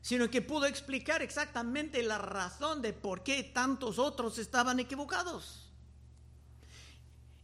sino 0.01 0.31
que 0.31 0.43
pudo 0.43 0.67
explicar 0.67 1.23
exactamente 1.23 2.05
la 2.05 2.19
razón 2.19 2.83
de 2.83 2.93
por 2.93 3.25
qué 3.25 3.43
tantos 3.43 3.99
otros 3.99 4.39
estaban 4.39 4.79
equivocados. 4.79 5.66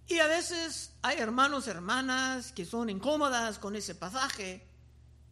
Y 0.09 0.19
a 0.19 0.27
veces 0.27 0.93
hay 1.03 1.19
hermanos, 1.19 1.69
hermanas 1.69 2.53
que 2.53 2.65
son 2.65 2.91
incómodas 2.91 3.59
con 3.59 3.77
ese 3.77 3.95
pasaje 3.95 4.67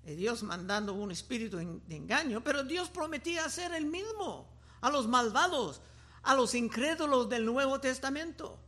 de 0.05 0.17
Dios 0.17 0.43
mandando 0.43 0.95
un 0.95 1.11
espíritu 1.11 1.59
de 1.59 1.97
engaño, 1.97 2.43
pero 2.43 2.65
Dios 2.65 2.89
prometía 2.89 3.45
hacer 3.45 3.73
el 3.75 3.87
mismo 3.87 4.49
a 4.81 4.91
los 4.91 5.07
malvados, 5.07 5.83
a 6.23 6.35
los 6.35 6.55
incrédulos 6.55 7.29
del 7.29 7.45
Nuevo 7.45 7.81
Testamento. 7.81 8.59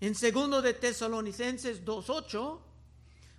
En 0.00 0.14
segundo 0.14 0.62
de 0.62 0.74
Tesalonicenses 0.74 1.84
2.8, 1.84 2.60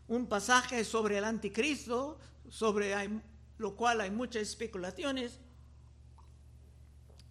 un 0.08 0.28
pasaje 0.28 0.84
sobre 0.84 1.18
el 1.18 1.24
anticristo, 1.24 2.20
sobre 2.50 2.94
lo 3.58 3.76
cual 3.76 4.02
hay 4.02 4.12
muchas 4.12 4.44
especulaciones, 4.44 5.40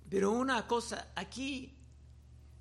pero 0.09 0.33
una 0.33 0.67
cosa 0.67 1.09
aquí 1.15 1.77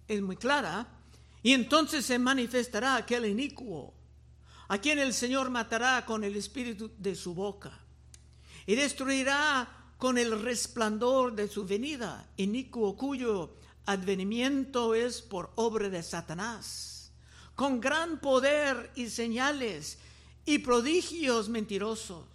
es 0.08 0.22
muy 0.22 0.36
clara, 0.36 0.99
y 1.42 1.54
entonces 1.54 2.06
se 2.06 2.20
manifestará 2.20 2.96
aquel 2.96 3.26
inicuo, 3.26 3.94
a 4.68 4.78
quien 4.78 5.00
el 5.00 5.14
Señor 5.14 5.50
matará 5.50 6.06
con 6.06 6.24
el 6.24 6.36
espíritu 6.36 6.92
de 6.98 7.16
su 7.16 7.34
boca, 7.34 7.80
y 8.66 8.76
destruirá 8.76 9.94
con 9.98 10.18
el 10.18 10.42
resplandor 10.42 11.34
de 11.34 11.48
su 11.48 11.66
venida, 11.66 12.30
inicuo 12.38 12.96
cuyo 12.96 13.56
advenimiento 13.86 14.94
es 14.94 15.22
por 15.22 15.52
obra 15.56 15.90
de 15.90 16.04
Satanás, 16.04 17.12
con 17.56 17.82
gran 17.82 18.20
poder 18.20 18.92
y 18.96 19.10
señales 19.10 19.98
y 20.46 20.60
prodigios 20.60 21.50
mentirosos, 21.50 22.26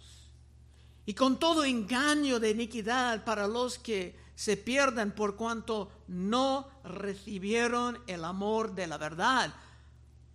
y 1.05 1.13
con 1.13 1.39
todo 1.39 1.63
engaño 1.63 2.39
de 2.39 2.51
iniquidad 2.51 3.23
para 3.23 3.47
los 3.47 3.77
que 3.77 4.24
se 4.35 4.57
pierdan 4.57 5.11
por 5.11 5.35
cuanto 5.35 5.89
no 6.07 6.67
recibieron 6.83 7.99
el 8.07 8.23
amor 8.25 8.75
de 8.75 8.87
la 8.87 8.97
verdad. 8.97 9.53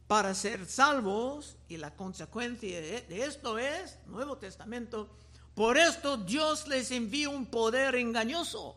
Para 0.06 0.34
ser 0.34 0.66
salvos 0.66 1.56
y 1.68 1.76
la 1.76 1.94
consecuencia 1.94 2.80
de, 2.80 3.24
esto 3.24 3.58
es, 3.58 3.98
Nuevo 4.06 4.38
Testamento, 4.38 5.08
por 5.54 5.78
esto 5.78 6.16
Dios 6.16 6.66
les 6.66 6.90
envía 6.90 7.28
un 7.28 7.46
poder 7.46 7.94
engañoso 7.94 8.76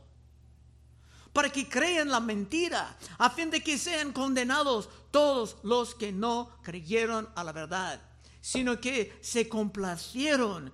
para 1.32 1.50
que 1.50 1.68
crean 1.68 2.12
la 2.12 2.20
mentira, 2.20 2.96
a 3.18 3.30
fin 3.32 3.50
de 3.50 3.64
que 3.64 3.80
sean 3.80 4.14
condenados 4.14 4.88
todos 5.10 5.58
los 5.64 5.96
que 5.96 6.12
no 6.12 6.50
creyeron 6.62 7.28
a 7.34 7.44
la 7.44 7.52
verdad, 7.52 8.00
sino 8.40 8.80
que 8.80 9.18
se 9.22 9.50
complacieron 9.50 10.72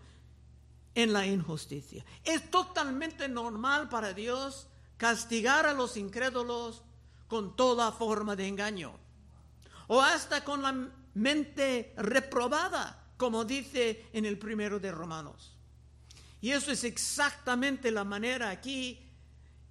en 1.03 1.13
la 1.13 1.25
injusticia. 1.25 2.05
Es 2.23 2.51
totalmente 2.51 3.27
normal 3.27 3.89
para 3.89 4.13
Dios 4.13 4.67
castigar 4.97 5.65
a 5.65 5.73
los 5.73 5.95
incrédulos 5.97 6.83
con 7.27 7.55
toda 7.55 7.91
forma 7.91 8.35
de 8.35 8.47
engaño 8.47 8.99
o 9.88 10.01
hasta 10.01 10.43
con 10.43 10.62
la 10.62 10.89
mente 11.13 11.93
reprobada, 11.97 13.13
como 13.17 13.45
dice 13.45 14.07
en 14.13 14.25
el 14.25 14.38
primero 14.38 14.79
de 14.79 14.91
Romanos. 14.91 15.55
Y 16.41 16.51
eso 16.51 16.71
es 16.71 16.83
exactamente 16.83 17.91
la 17.91 18.03
manera 18.03 18.49
aquí 18.49 18.99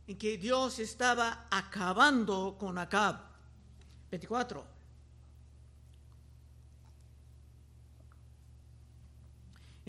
en 0.07 0.19
que 0.19 0.39
Dios 0.39 0.79
estaba 0.79 1.47
acabando 1.51 2.57
con 2.59 2.79
Acab. 2.79 3.21
24. 4.11 4.78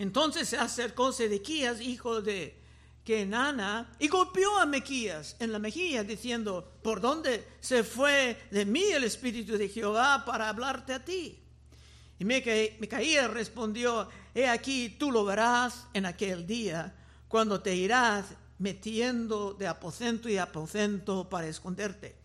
Entonces 0.00 0.48
se 0.48 0.56
acercó 0.56 1.12
Sedequías, 1.12 1.82
hijo 1.82 2.22
de 2.22 2.58
Kenana, 3.04 3.92
y 3.98 4.08
golpeó 4.08 4.58
a 4.58 4.64
Mequías 4.64 5.36
en 5.40 5.52
la 5.52 5.58
mejilla, 5.58 6.04
diciendo, 6.04 6.72
¿por 6.82 7.02
dónde 7.02 7.46
se 7.60 7.84
fue 7.84 8.40
de 8.50 8.64
mí 8.64 8.82
el 8.84 9.04
Espíritu 9.04 9.58
de 9.58 9.68
Jehová 9.68 10.24
para 10.24 10.48
hablarte 10.48 10.94
a 10.94 11.04
ti? 11.04 11.38
Y 12.18 12.24
Micaías 12.24 13.30
respondió, 13.30 14.08
he 14.34 14.48
aquí 14.48 14.96
tú 14.98 15.12
lo 15.12 15.22
verás 15.22 15.86
en 15.92 16.06
aquel 16.06 16.46
día, 16.46 16.94
cuando 17.28 17.60
te 17.60 17.74
irás 17.76 18.24
metiendo 18.58 19.52
de 19.52 19.68
aposento 19.68 20.30
y 20.30 20.38
aposento 20.38 21.28
para 21.28 21.46
esconderte. 21.46 22.16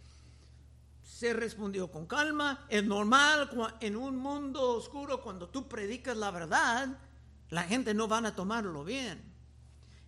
Se 1.03 1.33
respondió 1.33 1.91
con 1.91 2.05
calma, 2.05 2.65
es 2.69 2.85
normal 2.85 3.49
en 3.81 3.97
un 3.97 4.15
mundo 4.15 4.61
oscuro 4.77 5.21
cuando 5.21 5.49
tú 5.49 5.67
predicas 5.67 6.15
la 6.15 6.31
verdad, 6.31 6.87
la 7.49 7.63
gente 7.63 7.93
no 7.93 8.07
van 8.07 8.25
a 8.25 8.35
tomarlo 8.35 8.83
bien. 8.83 9.21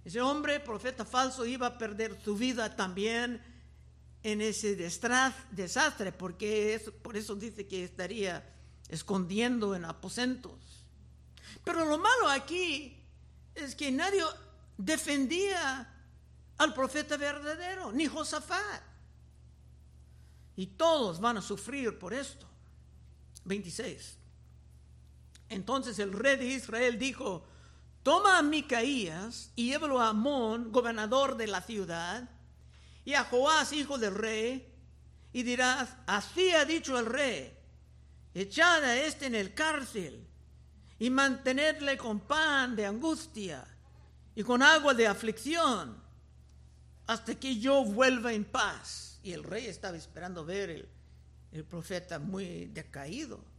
Ese 0.04 0.22
hombre, 0.22 0.60
profeta 0.60 1.06
falso, 1.06 1.46
iba 1.46 1.68
a 1.68 1.78
perder 1.78 2.18
su 2.24 2.36
vida 2.38 2.76
también 2.76 3.42
en 4.24 4.42
ese 4.42 4.76
desastre, 4.76 6.12
porque 6.12 6.82
por 7.02 7.18
eso 7.18 7.36
dice 7.36 7.68
que 7.68 7.84
estaría 7.84 8.44
escondiendo 8.88 9.76
en 9.76 9.86
aposentos. 9.86 10.86
Pero 11.64 11.86
lo 11.86 11.98
malo 11.98 12.30
aquí 12.30 12.98
es 13.54 13.76
que 13.76 13.92
nadie 13.92 14.24
defendía 14.78 15.94
al 16.58 16.74
profeta 16.74 17.18
verdadero, 17.18 17.92
ni 17.92 18.08
Josafat. 18.08 18.84
Y 20.56 20.68
todos 20.68 21.20
van 21.20 21.38
a 21.38 21.42
sufrir 21.42 22.00
por 22.00 22.14
esto. 22.14 22.48
26. 23.46 24.18
Entonces 25.50 26.00
el 26.00 26.14
rey 26.14 26.38
de 26.38 26.46
Israel 26.46 27.00
dijo, 27.00 27.46
toma 28.04 28.38
a 28.38 28.42
Micaías 28.42 29.52
y 29.56 29.68
llévalo 29.68 30.02
a 30.02 30.10
Amón, 30.10 30.72
gobernador 30.72 31.38
de 31.38 31.48
la 31.48 31.62
ciudad, 31.62 32.30
y 33.06 33.14
a 33.14 33.24
Joás, 33.24 33.72
hijo 33.72 33.98
del 33.98 34.16
rey, 34.16 34.74
y 35.32 35.44
dirás, 35.44 35.96
así 36.06 36.52
ha 36.52 36.66
dicho 36.66 36.98
el 37.00 37.06
rey, 37.06 37.54
echad 38.34 38.84
a 38.84 38.98
este 38.98 39.28
en 39.28 39.36
el 39.36 39.54
cárcel 39.54 40.28
y 41.00 41.10
mantenedle 41.10 41.98
con 41.98 42.20
pan 42.20 42.76
de 42.76 42.86
angustia 42.86 43.66
y 44.36 44.44
con 44.44 44.62
agua 44.62 44.94
de 44.94 45.08
aflicción 45.08 46.02
hasta 47.06 47.36
que 47.36 47.58
yo 47.58 47.84
vuelva 47.86 48.34
en 48.34 48.44
paz. 48.44 49.20
Y 49.24 49.32
el 49.32 49.44
rey 49.44 49.68
estaba 49.68 49.96
esperando 49.96 50.46
ver 50.46 50.88
el 51.52 51.64
profeta 51.66 52.20
muy 52.20 52.66
decaído. 52.66 53.57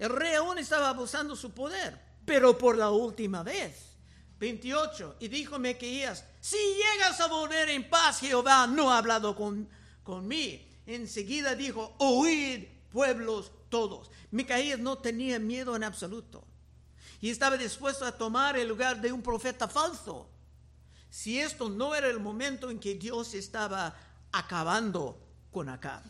El 0.00 0.08
rey 0.08 0.34
aún 0.34 0.58
estaba 0.58 0.88
abusando 0.88 1.36
su 1.36 1.52
poder, 1.52 2.00
pero 2.24 2.58
por 2.58 2.76
la 2.76 2.90
última 2.90 3.44
vez. 3.44 3.86
28. 4.40 5.16
Y 5.20 5.28
dijo 5.28 5.58
Mequías, 5.58 6.24
si 6.40 6.56
llegas 6.56 7.20
a 7.20 7.28
volver 7.28 7.68
en 7.68 7.88
paz, 7.88 8.20
Jehová 8.20 8.66
no 8.66 8.90
ha 8.90 8.98
hablado 8.98 9.36
con, 9.36 9.68
conmigo. 10.02 10.64
Enseguida 10.86 11.54
dijo, 11.54 11.94
oíd 11.98 12.64
pueblos 12.90 13.52
todos. 13.68 14.10
Micaías 14.30 14.78
no 14.78 14.98
tenía 14.98 15.38
miedo 15.38 15.76
en 15.76 15.84
absoluto 15.84 16.44
y 17.20 17.28
estaba 17.28 17.56
dispuesto 17.56 18.06
a 18.06 18.12
tomar 18.12 18.56
el 18.56 18.68
lugar 18.68 19.00
de 19.00 19.12
un 19.12 19.22
profeta 19.22 19.68
falso. 19.68 20.30
Si 21.10 21.38
esto 21.38 21.68
no 21.68 21.94
era 21.94 22.08
el 22.08 22.20
momento 22.20 22.70
en 22.70 22.80
que 22.80 22.94
Dios 22.94 23.34
estaba 23.34 23.94
acabando 24.32 25.20
con 25.52 25.68
Acab. 25.68 26.02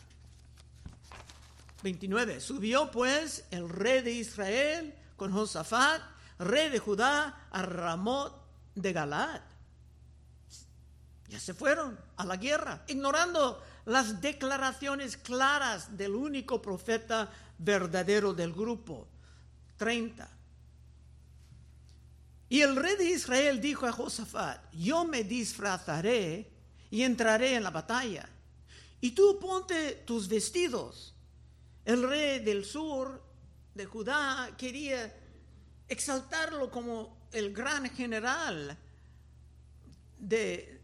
29. 1.81 2.39
Subió 2.39 2.91
pues 2.91 3.45
el 3.51 3.69
rey 3.69 4.01
de 4.01 4.11
Israel 4.11 4.93
con 5.15 5.31
Josafat, 5.31 6.01
rey 6.39 6.69
de 6.69 6.79
Judá, 6.79 7.47
a 7.51 7.61
Ramot 7.61 8.33
de 8.75 8.93
Galad. 8.93 9.41
Ya 11.27 11.39
se 11.39 11.53
fueron 11.53 11.97
a 12.17 12.25
la 12.25 12.35
guerra, 12.37 12.83
ignorando 12.87 13.63
las 13.85 14.21
declaraciones 14.21 15.17
claras 15.17 15.97
del 15.97 16.15
único 16.15 16.61
profeta 16.61 17.31
verdadero 17.57 18.33
del 18.33 18.51
grupo. 18.51 19.07
30. 19.77 20.29
Y 22.49 22.61
el 22.61 22.75
rey 22.75 22.97
de 22.97 23.05
Israel 23.11 23.61
dijo 23.61 23.87
a 23.87 23.93
Josafat, 23.93 24.61
yo 24.73 25.05
me 25.05 25.23
disfrazaré 25.23 26.51
y 26.89 27.03
entraré 27.03 27.55
en 27.55 27.63
la 27.63 27.69
batalla. 27.69 28.27
Y 28.99 29.11
tú 29.11 29.39
ponte 29.39 30.03
tus 30.05 30.27
vestidos. 30.27 31.15
El 31.85 32.07
rey 32.07 32.39
del 32.39 32.63
sur 32.63 33.21
de 33.73 33.85
Judá 33.85 34.55
quería 34.57 35.15
exaltarlo 35.87 36.69
como 36.69 37.27
el 37.31 37.53
gran 37.53 37.89
general 37.89 38.77
de, 40.17 40.81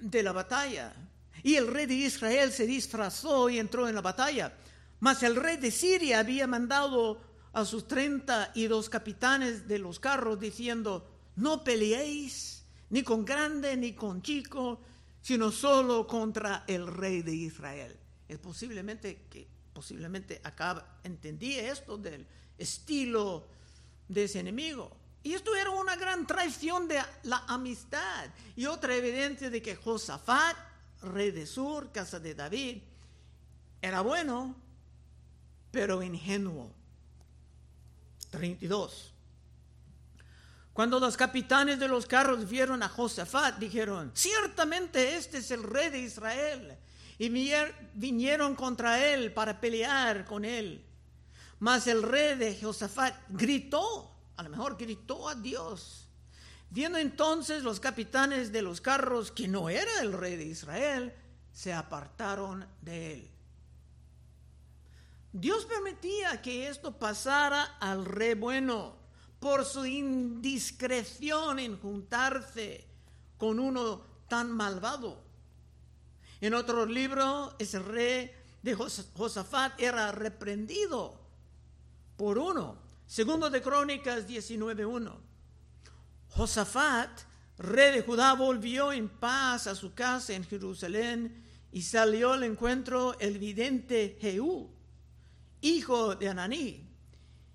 de 0.00 0.22
la 0.22 0.32
batalla. 0.32 0.94
Y 1.42 1.56
el 1.56 1.66
rey 1.66 1.86
de 1.86 1.94
Israel 1.94 2.52
se 2.52 2.66
disfrazó 2.66 3.48
y 3.48 3.58
entró 3.58 3.88
en 3.88 3.94
la 3.94 4.02
batalla. 4.02 4.54
Mas 5.00 5.22
el 5.22 5.36
rey 5.36 5.56
de 5.56 5.70
Siria 5.70 6.18
había 6.18 6.46
mandado 6.46 7.20
a 7.52 7.64
sus 7.64 7.88
treinta 7.88 8.52
y 8.54 8.66
dos 8.66 8.88
capitanes 8.88 9.66
de 9.66 9.78
los 9.78 9.98
carros 9.98 10.38
diciendo, 10.38 11.10
no 11.36 11.64
peleéis 11.64 12.64
ni 12.90 13.02
con 13.02 13.24
grande 13.24 13.76
ni 13.76 13.94
con 13.94 14.22
chico, 14.22 14.80
sino 15.22 15.50
solo 15.50 16.06
contra 16.06 16.64
el 16.66 16.86
rey 16.86 17.22
de 17.22 17.34
Israel. 17.34 17.96
Es 18.28 18.38
posiblemente 18.38 19.26
que 19.30 19.48
posiblemente 19.72 20.40
acá 20.44 20.98
entendía 21.04 21.70
esto 21.70 21.96
del 21.96 22.26
estilo 22.58 23.46
de 24.08 24.24
ese 24.24 24.40
enemigo. 24.40 24.96
Y 25.22 25.34
esto 25.34 25.54
era 25.54 25.70
una 25.70 25.96
gran 25.96 26.26
traición 26.26 26.88
de 26.88 27.00
la 27.24 27.44
amistad 27.46 28.26
y 28.56 28.66
otra 28.66 28.94
evidencia 28.94 29.50
de 29.50 29.60
que 29.60 29.76
Josafat, 29.76 30.56
rey 31.02 31.30
de 31.30 31.46
Sur, 31.46 31.92
casa 31.92 32.18
de 32.18 32.34
David, 32.34 32.82
era 33.82 34.00
bueno, 34.00 34.56
pero 35.70 36.02
ingenuo. 36.02 36.72
32. 38.30 39.12
Cuando 40.72 41.00
los 41.00 41.16
capitanes 41.16 41.78
de 41.78 41.88
los 41.88 42.06
carros 42.06 42.48
vieron 42.48 42.82
a 42.82 42.88
Josafat, 42.88 43.58
dijeron, 43.58 44.12
ciertamente 44.14 45.16
este 45.16 45.38
es 45.38 45.50
el 45.50 45.62
rey 45.62 45.90
de 45.90 45.98
Israel. 45.98 46.78
Y 47.20 47.28
vinieron 47.92 48.54
contra 48.54 49.12
él 49.12 49.30
para 49.34 49.60
pelear 49.60 50.24
con 50.24 50.42
él. 50.42 50.82
Mas 51.58 51.86
el 51.86 52.02
rey 52.02 52.38
de 52.38 52.58
Josafat 52.58 53.14
gritó, 53.28 54.10
a 54.38 54.42
lo 54.42 54.48
mejor 54.48 54.78
gritó 54.78 55.28
a 55.28 55.34
Dios. 55.34 56.08
Viendo 56.70 56.96
entonces 56.96 57.62
los 57.62 57.78
capitanes 57.78 58.52
de 58.52 58.62
los 58.62 58.80
carros 58.80 59.30
que 59.30 59.48
no 59.48 59.68
era 59.68 60.00
el 60.00 60.14
rey 60.14 60.36
de 60.36 60.46
Israel, 60.46 61.14
se 61.52 61.74
apartaron 61.74 62.66
de 62.80 63.12
él. 63.12 63.30
Dios 65.30 65.66
permitía 65.66 66.40
que 66.40 66.68
esto 66.68 66.98
pasara 66.98 67.76
al 67.80 68.06
rey 68.06 68.32
bueno 68.32 68.96
por 69.40 69.66
su 69.66 69.84
indiscreción 69.84 71.58
en 71.58 71.78
juntarse 71.78 72.86
con 73.36 73.60
uno 73.60 74.06
tan 74.26 74.50
malvado. 74.50 75.29
En 76.40 76.54
otro 76.54 76.86
libro, 76.86 77.54
ese 77.58 77.78
rey 77.78 78.32
de 78.62 78.74
Josafat 78.74 79.80
era 79.80 80.10
reprendido 80.12 81.20
por 82.16 82.38
uno. 82.38 82.78
Segundo 83.06 83.50
de 83.50 83.60
Crónicas 83.60 84.26
19.1. 84.26 85.12
Josafat, 86.28 87.10
rey 87.58 87.92
de 87.96 88.02
Judá, 88.02 88.34
volvió 88.34 88.92
en 88.92 89.08
paz 89.08 89.66
a 89.66 89.74
su 89.74 89.94
casa 89.94 90.32
en 90.32 90.44
Jerusalén 90.44 91.44
y 91.72 91.82
salió 91.82 92.32
al 92.32 92.44
encuentro 92.44 93.18
el 93.18 93.38
vidente 93.38 94.16
Jehú 94.20 94.80
hijo 95.60 96.14
de 96.14 96.28
Ananí, 96.28 96.86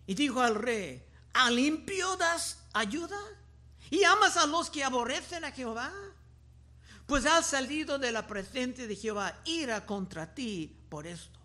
y 0.08 0.14
dijo 0.14 0.42
al 0.42 0.56
rey, 0.56 1.04
¿a 1.34 1.50
limpio 1.50 2.16
das 2.18 2.60
ayuda? 2.74 3.20
¿Y 3.90 4.04
amas 4.04 4.38
a 4.38 4.46
los 4.46 4.70
que 4.70 4.84
aborrecen 4.84 5.46
a 5.46 5.52
Jehová? 5.52 5.92
Pues 7.06 7.26
has 7.26 7.48
salido 7.48 8.00
de 8.00 8.12
la 8.12 8.26
presencia 8.26 8.88
de 8.88 8.96
Jehová 8.96 9.40
ira 9.46 9.86
contra 9.86 10.34
ti 10.34 10.76
por 10.90 11.06
esto. 11.06 11.40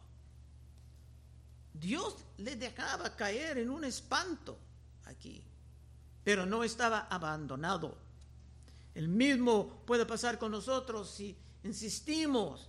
Dios 1.75 2.17
le 2.39 2.57
dejaba 2.57 3.15
caer 3.17 3.59
en 3.59 3.71
un 3.71 3.85
espanto 3.85 4.59
aquí, 5.05 5.43
pero 6.25 6.47
no 6.47 6.65
estaba 6.65 7.07
abandonado. 7.11 7.97
El 8.95 9.09
mismo 9.09 9.83
puede 9.87 10.07
pasar 10.07 10.39
con 10.39 10.51
nosotros 10.51 11.11
si 11.11 11.37
insistimos 11.63 12.69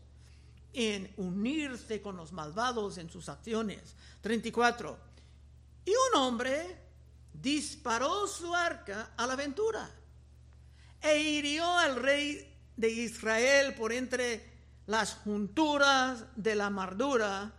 en 0.73 1.11
unirse 1.17 2.01
con 2.01 2.15
los 2.15 2.31
malvados 2.31 2.97
en 2.97 3.09
sus 3.09 3.29
acciones. 3.29 3.95
34. 4.21 4.97
Y 5.85 5.91
un 5.91 6.21
hombre 6.21 6.77
disparó 7.33 8.27
su 8.27 8.53
arca 8.53 9.11
a 9.17 9.25
la 9.25 9.33
aventura 9.33 9.89
e 11.01 11.19
hirió 11.19 11.65
al 11.77 11.95
rey 11.95 12.50
de 12.81 12.89
Israel 12.89 13.75
por 13.75 13.93
entre 13.93 14.43
las 14.87 15.13
junturas 15.13 16.25
de 16.35 16.55
la 16.55 16.71
mardura, 16.71 17.53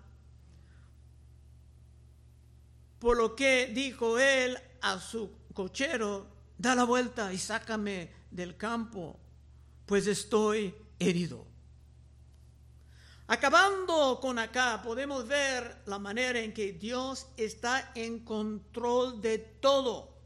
por 2.98 3.16
lo 3.16 3.37
que 3.37 3.68
dijo 3.68 4.18
él 4.18 4.58
a 4.80 4.98
su 4.98 5.30
cochero, 5.54 6.26
da 6.58 6.74
la 6.74 6.82
vuelta 6.82 7.32
y 7.32 7.38
sácame 7.38 8.11
del 8.32 8.56
campo, 8.56 9.16
pues 9.87 10.08
estoy 10.08 10.74
herido. 10.98 11.46
Acabando 13.28 14.18
con 14.20 14.40
acá, 14.40 14.82
podemos 14.82 15.26
ver 15.28 15.82
la 15.87 16.00
manera 16.00 16.40
en 16.40 16.52
que 16.52 16.72
Dios 16.72 17.28
está 17.37 17.92
en 17.94 18.24
control 18.24 19.22
de 19.22 19.38
todo, 19.38 20.18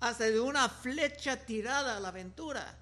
hasta 0.00 0.24
de 0.24 0.40
una 0.40 0.70
flecha 0.70 1.36
tirada 1.36 1.98
a 1.98 2.00
la 2.00 2.08
aventura. 2.08 2.78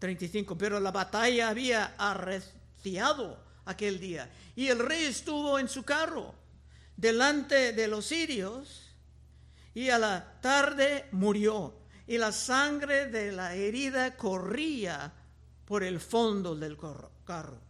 35. 0.00 0.58
Pero 0.58 0.80
la 0.80 0.90
batalla 0.90 1.50
había 1.50 1.94
arreciado 1.96 3.38
aquel 3.66 4.00
día 4.00 4.28
y 4.56 4.66
el 4.66 4.80
rey 4.80 5.04
estuvo 5.04 5.58
en 5.60 5.68
su 5.68 5.84
carro 5.84 6.34
delante 6.96 7.72
de 7.72 7.86
los 7.86 8.06
sirios 8.06 8.90
y 9.74 9.90
a 9.90 9.98
la 9.98 10.40
tarde 10.40 11.06
murió 11.12 11.74
y 12.06 12.18
la 12.18 12.32
sangre 12.32 13.06
de 13.06 13.30
la 13.30 13.54
herida 13.54 14.16
corría 14.16 15.12
por 15.64 15.84
el 15.84 16.00
fondo 16.00 16.56
del 16.56 16.76
carro. 17.24 17.60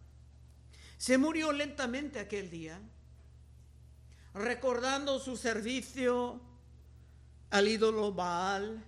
Se 0.97 1.19
murió 1.19 1.53
lentamente 1.53 2.19
aquel 2.19 2.49
día, 2.49 2.81
recordando 4.33 5.19
su 5.19 5.37
servicio 5.37 6.41
al 7.51 7.69
ídolo 7.69 8.13
Baal, 8.13 8.83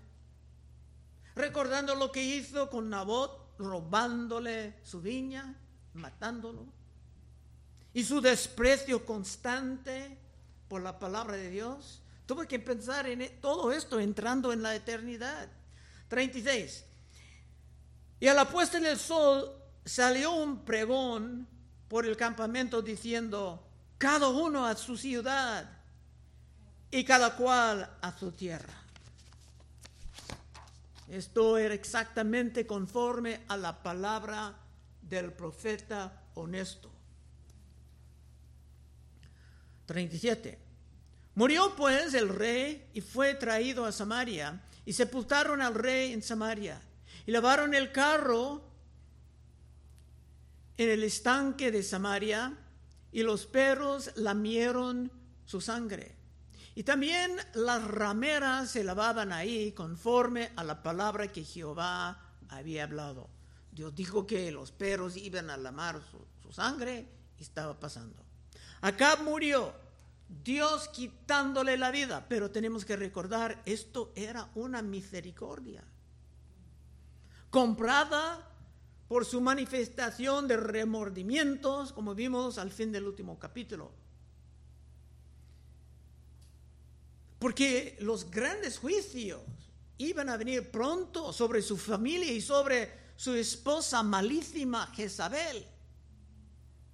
recordando 1.35 1.95
lo 1.95 2.13
que 2.13 2.23
hizo 2.23 2.69
con 2.71 2.91
Nabot, 2.91 3.57
robándole 3.59 4.75
su 4.83 5.01
viña, 5.01 5.55
matándolo, 5.95 6.67
y 7.95 8.05
su 8.05 8.21
desprecio 8.21 9.05
constante 9.05 10.19
por 10.69 10.83
la 10.83 10.99
palabra 10.99 11.37
de 11.37 11.51
Dios. 11.51 12.01
Tuve 12.27 12.47
que 12.47 12.59
pensar 12.59 13.07
en 13.07 13.23
e-, 13.23 13.29
todo 13.29 13.73
esto 13.73 14.01
entrando 14.01 14.53
en 14.53 14.63
la 14.63 14.75
eternidad. 14.75 15.49
36. 16.09 16.85
Y 18.21 18.29
a 18.29 18.35
la 18.35 18.49
puesta 18.49 18.79
en 18.79 18.87
el 18.87 18.99
sol 18.99 19.53
salió 19.85 20.33
un 20.33 20.65
pregón 20.65 21.49
por 21.89 22.07
el 22.07 22.17
campamento 22.17 22.81
diciendo, 22.81 23.67
cada 23.99 24.29
uno 24.29 24.67
a 24.67 24.75
su 24.77 24.97
ciudad 24.97 25.69
y 26.91 27.05
cada 27.05 27.37
cual 27.37 27.99
a 28.01 28.19
su 28.19 28.33
tierra. 28.33 28.82
Esto 31.13 31.59
era 31.59 31.75
exactamente 31.75 32.67
conforme 32.67 33.43
a 33.49 33.59
la 33.59 33.83
palabra 33.83 34.57
del 35.03 35.31
profeta 35.31 36.23
honesto. 36.33 36.91
37. 39.85 40.59
Murió 41.35 41.77
pues 41.77 42.15
el 42.15 42.31
rey 42.31 42.89
y 42.95 43.03
fue 43.03 43.35
traído 43.35 43.85
a 43.85 43.93
Samaria 43.93 44.63
y 44.87 44.95
sepultaron 44.95 45.61
al 45.61 45.75
rey 45.75 46.15
en 46.15 46.23
Samaria 46.23 46.81
y 47.27 47.31
lavaron 47.31 47.75
el 47.75 47.93
carro 47.93 48.63
en 50.79 50.89
el 50.89 51.03
estanque 51.03 51.71
de 51.71 51.83
Samaria 51.83 52.57
y 53.13 53.23
los 53.23 53.45
perros 53.45 54.13
lamieron 54.17 55.13
su 55.45 55.61
sangre. 55.61 56.22
Y 56.75 56.85
también 56.85 57.37
las 57.55 57.85
rameras 57.87 58.71
se 58.71 58.85
lavaban 58.85 59.33
ahí 59.33 59.73
conforme 59.73 60.53
a 60.57 60.65
la 60.65 60.83
palabra 60.83 61.29
que 61.29 61.45
Jehová 61.45 62.19
había 62.49 62.85
hablado. 62.85 63.29
Dios 63.71 63.95
dijo 63.95 64.27
que 64.27 64.51
los 64.53 64.73
perros 64.73 65.17
iban 65.17 65.51
a 65.51 65.57
lamar 65.57 66.01
su, 66.11 66.53
sangre 66.53 67.09
y 67.39 67.43
estaba 67.43 67.79
pasando. 67.81 68.23
Acá 68.83 69.17
murió, 69.17 69.73
Dios 70.45 70.89
quitándole 70.89 71.79
la 71.79 71.91
vida, 71.91 72.27
pero 72.29 72.51
tenemos 72.51 72.85
que 72.85 72.97
recordar, 72.97 73.63
esto 73.65 74.13
era 74.15 74.51
una 74.55 74.83
misericordia, 74.83 75.83
comprada 77.49 78.51
por 79.09 79.25
su 79.25 79.41
manifestación 79.41 80.47
de 80.47 80.59
remordimientos, 80.59 81.93
como 81.93 82.15
vimos 82.15 82.59
al 82.59 82.71
fin 82.71 82.93
del 82.93 83.07
último 83.07 83.39
capítulo. 83.39 83.93
Porque 87.43 87.97
los 87.99 88.31
grandes 88.31 88.79
juicios 88.79 89.41
iban 89.99 90.29
a 90.29 90.37
venir 90.37 90.71
pronto 90.71 91.33
sobre 91.33 91.61
su 91.61 91.77
familia 91.77 92.31
y 92.31 92.41
sobre 92.41 92.89
su 93.17 93.35
esposa 93.35 94.01
malísima 94.05 94.87
Jezabel. 94.95 95.67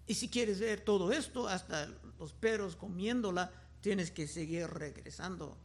Y 0.07 0.15
si 0.15 0.31
quieres 0.31 0.59
ver 0.59 0.81
todo 0.81 1.13
esto, 1.13 1.47
hasta 1.47 1.87
los 2.19 2.33
perros 2.33 2.77
comiéndola, 2.77 3.53
tienes 3.83 4.11
que 4.11 4.27
seguir 4.27 4.69
regresando 4.69 5.59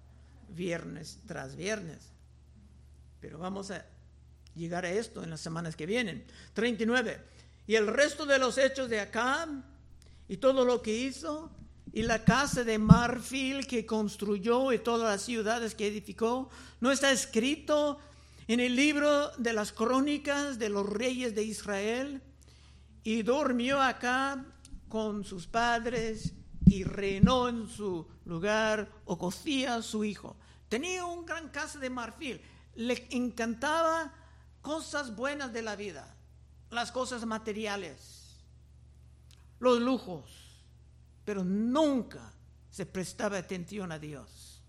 viernes 0.50 1.20
tras 1.28 1.56
viernes. 1.56 2.10
Pero 3.22 3.40
vamos 3.40 3.72
a 3.72 3.86
llegar 4.54 4.84
a 4.84 4.92
esto 4.92 5.24
en 5.24 5.30
las 5.30 5.40
semanas 5.40 5.78
que 5.78 5.86
vienen. 5.86 6.26
39. 6.56 7.22
Y 7.68 7.76
el 7.76 7.88
resto 7.88 8.26
de 8.26 8.38
los 8.38 8.58
hechos 8.58 8.90
de 8.90 9.00
Acab 9.00 9.48
y 10.28 10.36
todo 10.36 10.66
lo 10.66 10.82
que 10.82 10.94
hizo 10.94 11.50
y 11.92 12.04
la 12.04 12.24
casa 12.24 12.64
de 12.64 12.78
marfil 12.78 13.68
que 13.68 13.86
construyó 13.86 14.72
y 14.72 14.80
todas 14.80 15.10
las 15.10 15.22
ciudades 15.22 15.76
que 15.76 15.88
edificó, 15.88 16.50
no 16.80 16.92
está 16.92 17.12
escrito 17.12 18.00
en 18.48 18.60
el 18.60 18.76
libro 18.76 19.30
de 19.38 19.54
las 19.54 19.72
crónicas 19.72 20.60
de 20.60 20.70
los 20.70 20.88
reyes 20.88 21.36
de 21.36 21.44
Israel. 21.44 22.22
Y 23.04 23.24
durmió 23.24 23.82
acá 23.82 24.46
con 24.88 25.24
sus 25.24 25.48
padres 25.48 26.34
y 26.66 26.84
reinó 26.84 27.50
en 27.50 27.68
su 27.68 28.08
lugar 28.26 28.90
Ocosía, 29.06 29.82
su 29.82 30.04
hijo. 30.04 30.38
Tenía 30.70 31.06
un 31.06 31.26
gran 31.26 31.50
casa 31.50 31.80
de 31.80 31.90
marfil. 31.90 32.42
Le 32.76 33.08
encantaba 33.12 34.14
cosas 34.62 35.16
buenas 35.16 35.54
de 35.54 35.62
la 35.62 35.76
vida, 35.76 36.16
las 36.72 36.92
cosas 36.92 37.26
materiales, 37.26 38.40
los 39.60 39.80
lujos, 39.80 40.43
pero 41.26 41.44
nunca 41.44 42.34
se 42.70 42.86
prestaba 42.86 43.38
atención 43.38 43.92
a 43.92 44.00
Dios. 44.00 44.62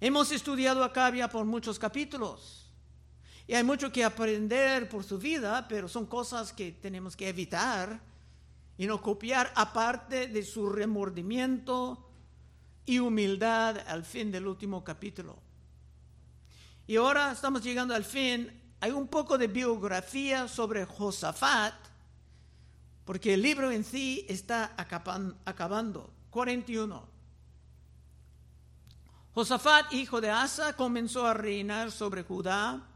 Hemos 0.00 0.30
estudiado 0.30 0.84
a 0.84 0.92
Cabia 0.92 1.28
por 1.28 1.44
muchos 1.44 1.78
capítulos 1.78 2.70
y 3.46 3.54
hay 3.54 3.64
mucho 3.64 3.90
que 3.90 4.04
aprender 4.04 4.88
por 4.88 5.02
su 5.02 5.18
vida, 5.18 5.66
pero 5.68 5.88
son 5.88 6.06
cosas 6.06 6.52
que 6.52 6.72
tenemos 6.72 7.16
que 7.16 7.28
evitar 7.28 8.00
y 8.76 8.86
no 8.86 9.02
copiar 9.02 9.52
aparte 9.56 10.28
de 10.28 10.42
su 10.44 10.68
remordimiento 10.68 12.08
y 12.86 13.00
humildad 13.00 13.78
al 13.88 14.04
fin 14.04 14.30
del 14.30 14.46
último 14.46 14.84
capítulo. 14.84 15.38
Y 16.86 16.96
ahora 16.96 17.32
estamos 17.32 17.62
llegando 17.62 17.94
al 17.94 18.04
fin 18.04 18.58
hay 18.80 18.92
un 18.92 19.08
poco 19.08 19.36
de 19.38 19.48
biografía 19.48 20.46
sobre 20.46 20.84
Josafat, 20.84 21.74
porque 23.08 23.32
el 23.32 23.40
libro 23.40 23.70
en 23.70 23.84
sí 23.84 24.26
está 24.28 24.74
acabando. 24.76 26.12
41. 26.28 27.08
Josafat, 29.32 29.94
hijo 29.94 30.20
de 30.20 30.28
Asa, 30.28 30.76
comenzó 30.76 31.26
a 31.26 31.32
reinar 31.32 31.90
sobre 31.90 32.22
Judá 32.22 32.86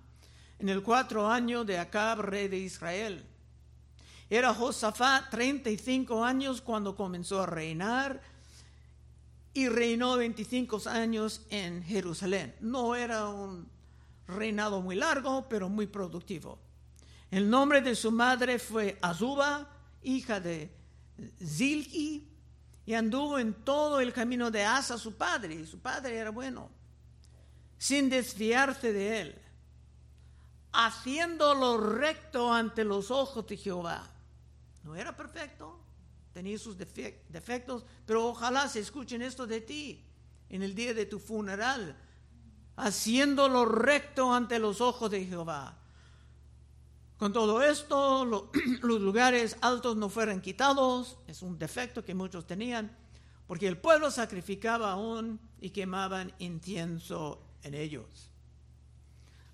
en 0.58 0.68
el 0.68 0.82
cuatro 0.82 1.26
año 1.26 1.64
de 1.64 1.78
Acab, 1.78 2.20
rey 2.20 2.48
de 2.48 2.58
Israel. 2.58 3.24
Era 4.28 4.52
Josafat 4.52 5.30
35 5.30 6.22
años 6.22 6.60
cuando 6.60 6.94
comenzó 6.94 7.40
a 7.40 7.46
reinar 7.46 8.20
y 9.54 9.70
reinó 9.70 10.18
25 10.18 10.82
años 10.90 11.40
en 11.48 11.82
Jerusalén. 11.82 12.54
No 12.60 12.94
era 12.94 13.28
un 13.28 13.66
reinado 14.28 14.82
muy 14.82 14.94
largo, 14.94 15.48
pero 15.48 15.70
muy 15.70 15.86
productivo. 15.86 16.58
El 17.30 17.48
nombre 17.48 17.80
de 17.80 17.94
su 17.94 18.12
madre 18.12 18.58
fue 18.58 18.98
Azuba, 19.00 19.70
hija 20.02 20.40
de 20.40 20.74
Zilki, 21.44 22.28
y 22.84 22.94
anduvo 22.94 23.38
en 23.38 23.54
todo 23.64 24.00
el 24.00 24.12
camino 24.12 24.50
de 24.50 24.64
Asa, 24.64 24.98
su 24.98 25.16
padre, 25.16 25.54
y 25.54 25.66
su 25.66 25.78
padre 25.78 26.16
era 26.16 26.30
bueno, 26.30 26.70
sin 27.78 28.08
desviarse 28.08 28.92
de 28.92 29.20
él, 29.20 29.42
haciendo 30.72 31.54
lo 31.54 31.78
recto 31.78 32.52
ante 32.52 32.84
los 32.84 33.10
ojos 33.10 33.46
de 33.46 33.56
Jehová. 33.56 34.10
No 34.82 34.96
era 34.96 35.16
perfecto, 35.16 35.78
tenía 36.32 36.58
sus 36.58 36.76
defectos, 36.76 37.84
pero 38.04 38.26
ojalá 38.26 38.68
se 38.68 38.80
escuchen 38.80 39.22
esto 39.22 39.46
de 39.46 39.60
ti 39.60 40.04
en 40.48 40.62
el 40.62 40.74
día 40.74 40.92
de 40.92 41.06
tu 41.06 41.20
funeral 41.20 41.96
haciendo 42.76 43.48
lo 43.48 43.64
recto 43.64 44.32
ante 44.32 44.58
los 44.58 44.80
ojos 44.80 45.10
de 45.10 45.24
Jehová. 45.24 45.76
Con 47.22 47.32
todo 47.32 47.62
esto, 47.62 48.50
los 48.82 49.00
lugares 49.00 49.56
altos 49.60 49.96
no 49.96 50.08
fueron 50.08 50.40
quitados, 50.40 51.18
es 51.28 51.42
un 51.42 51.56
defecto 51.56 52.04
que 52.04 52.16
muchos 52.16 52.48
tenían, 52.48 52.98
porque 53.46 53.68
el 53.68 53.78
pueblo 53.78 54.10
sacrificaba 54.10 54.90
aún 54.90 55.38
y 55.60 55.70
quemaban 55.70 56.32
incienso 56.40 57.40
en 57.62 57.74
ellos. 57.74 58.28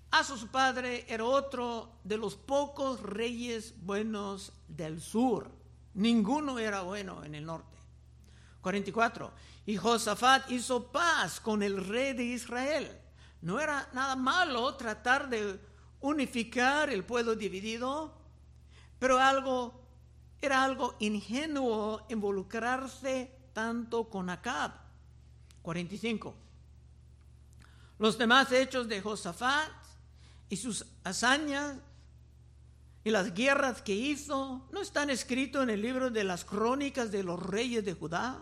Asa 0.09 0.35
su 0.35 0.47
padre 0.47 1.05
era 1.07 1.23
otro 1.25 1.91
de 2.03 2.17
los 2.17 2.35
pocos 2.35 3.03
reyes 3.03 3.75
buenos 3.79 4.51
del 4.67 4.99
sur. 4.99 5.51
Ninguno 5.93 6.57
era 6.57 6.81
bueno 6.81 7.23
en 7.23 7.35
el 7.35 7.45
norte. 7.45 7.77
44. 8.61 9.31
Y 9.67 9.77
Josafat 9.77 10.49
hizo 10.49 10.91
paz 10.91 11.39
con 11.39 11.61
el 11.61 11.85
rey 11.85 12.13
de 12.13 12.23
Israel 12.23 12.99
no 13.41 13.59
era 13.59 13.87
nada 13.93 14.15
malo 14.15 14.75
tratar 14.75 15.29
de 15.29 15.59
unificar 16.01 16.89
el 16.89 17.03
pueblo 17.03 17.35
dividido, 17.35 18.13
pero 18.99 19.19
algo 19.19 19.79
era 20.41 20.63
algo 20.63 20.95
ingenuo 20.99 22.05
involucrarse 22.09 23.31
tanto 23.53 24.09
con 24.09 24.29
Acab. 24.29 24.71
45. 25.61 26.35
Los 27.97 28.17
demás 28.17 28.51
hechos 28.51 28.87
de 28.87 29.01
Josafat 29.01 29.69
y 30.49 30.55
sus 30.55 30.85
hazañas 31.03 31.75
y 33.03 33.11
las 33.11 33.33
guerras 33.33 33.81
que 33.81 33.93
hizo 33.93 34.67
no 34.71 34.81
están 34.81 35.09
escritos 35.09 35.63
en 35.63 35.69
el 35.69 35.81
libro 35.81 36.09
de 36.09 36.23
las 36.23 36.45
crónicas 36.45 37.11
de 37.11 37.23
los 37.23 37.41
reyes 37.41 37.83
de 37.83 37.93
Judá 37.93 38.41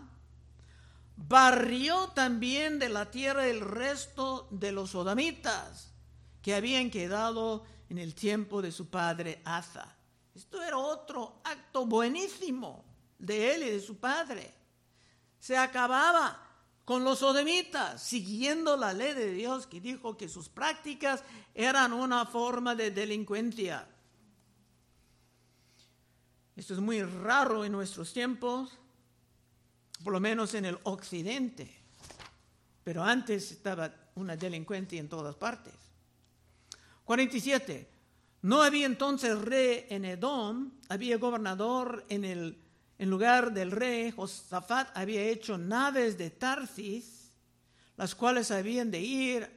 barrió 1.16 2.08
también 2.08 2.78
de 2.78 2.88
la 2.88 3.10
tierra 3.10 3.46
el 3.48 3.60
resto 3.60 4.46
de 4.52 4.70
los 4.70 4.90
sodamitas 4.90 5.92
que 6.48 6.54
habían 6.54 6.90
quedado 6.90 7.62
en 7.90 7.98
el 7.98 8.14
tiempo 8.14 8.62
de 8.62 8.72
su 8.72 8.88
padre 8.88 9.42
Asa. 9.44 9.94
Esto 10.34 10.62
era 10.62 10.78
otro 10.78 11.42
acto 11.44 11.84
buenísimo 11.84 12.86
de 13.18 13.54
él 13.54 13.64
y 13.64 13.70
de 13.72 13.80
su 13.80 13.98
padre. 13.98 14.54
Se 15.38 15.58
acababa 15.58 16.42
con 16.86 17.04
los 17.04 17.18
sodamitas, 17.18 18.02
siguiendo 18.02 18.78
la 18.78 18.94
ley 18.94 19.12
de 19.12 19.30
Dios 19.34 19.66
que 19.66 19.78
dijo 19.78 20.16
que 20.16 20.26
sus 20.26 20.48
prácticas 20.48 21.22
eran 21.54 21.92
una 21.92 22.24
forma 22.24 22.74
de 22.74 22.92
delincuencia. 22.92 23.86
Esto 26.56 26.72
es 26.72 26.80
muy 26.80 27.02
raro 27.02 27.62
en 27.62 27.72
nuestros 27.72 28.10
tiempos, 28.14 28.70
por 30.02 30.14
lo 30.14 30.20
menos 30.20 30.54
en 30.54 30.64
el 30.64 30.78
occidente. 30.84 31.78
Pero 32.84 33.04
antes 33.04 33.52
estaba 33.52 33.92
una 34.14 34.34
delincuencia 34.34 34.98
en 34.98 35.10
todas 35.10 35.36
partes. 35.36 35.87
47. 37.08 37.88
No 38.42 38.62
había 38.62 38.84
entonces 38.84 39.40
rey 39.40 39.86
en 39.88 40.04
Edom, 40.04 40.72
había 40.90 41.16
gobernador 41.16 42.04
en 42.10 42.26
el 42.26 42.58
en 42.98 43.08
lugar 43.08 43.54
del 43.54 43.70
rey. 43.70 44.10
Josafat 44.10 44.94
había 44.94 45.22
hecho 45.22 45.56
naves 45.56 46.18
de 46.18 46.28
Tarsis, 46.28 47.32
las 47.96 48.14
cuales 48.14 48.50
habían 48.50 48.90
de 48.90 49.00
ir 49.00 49.50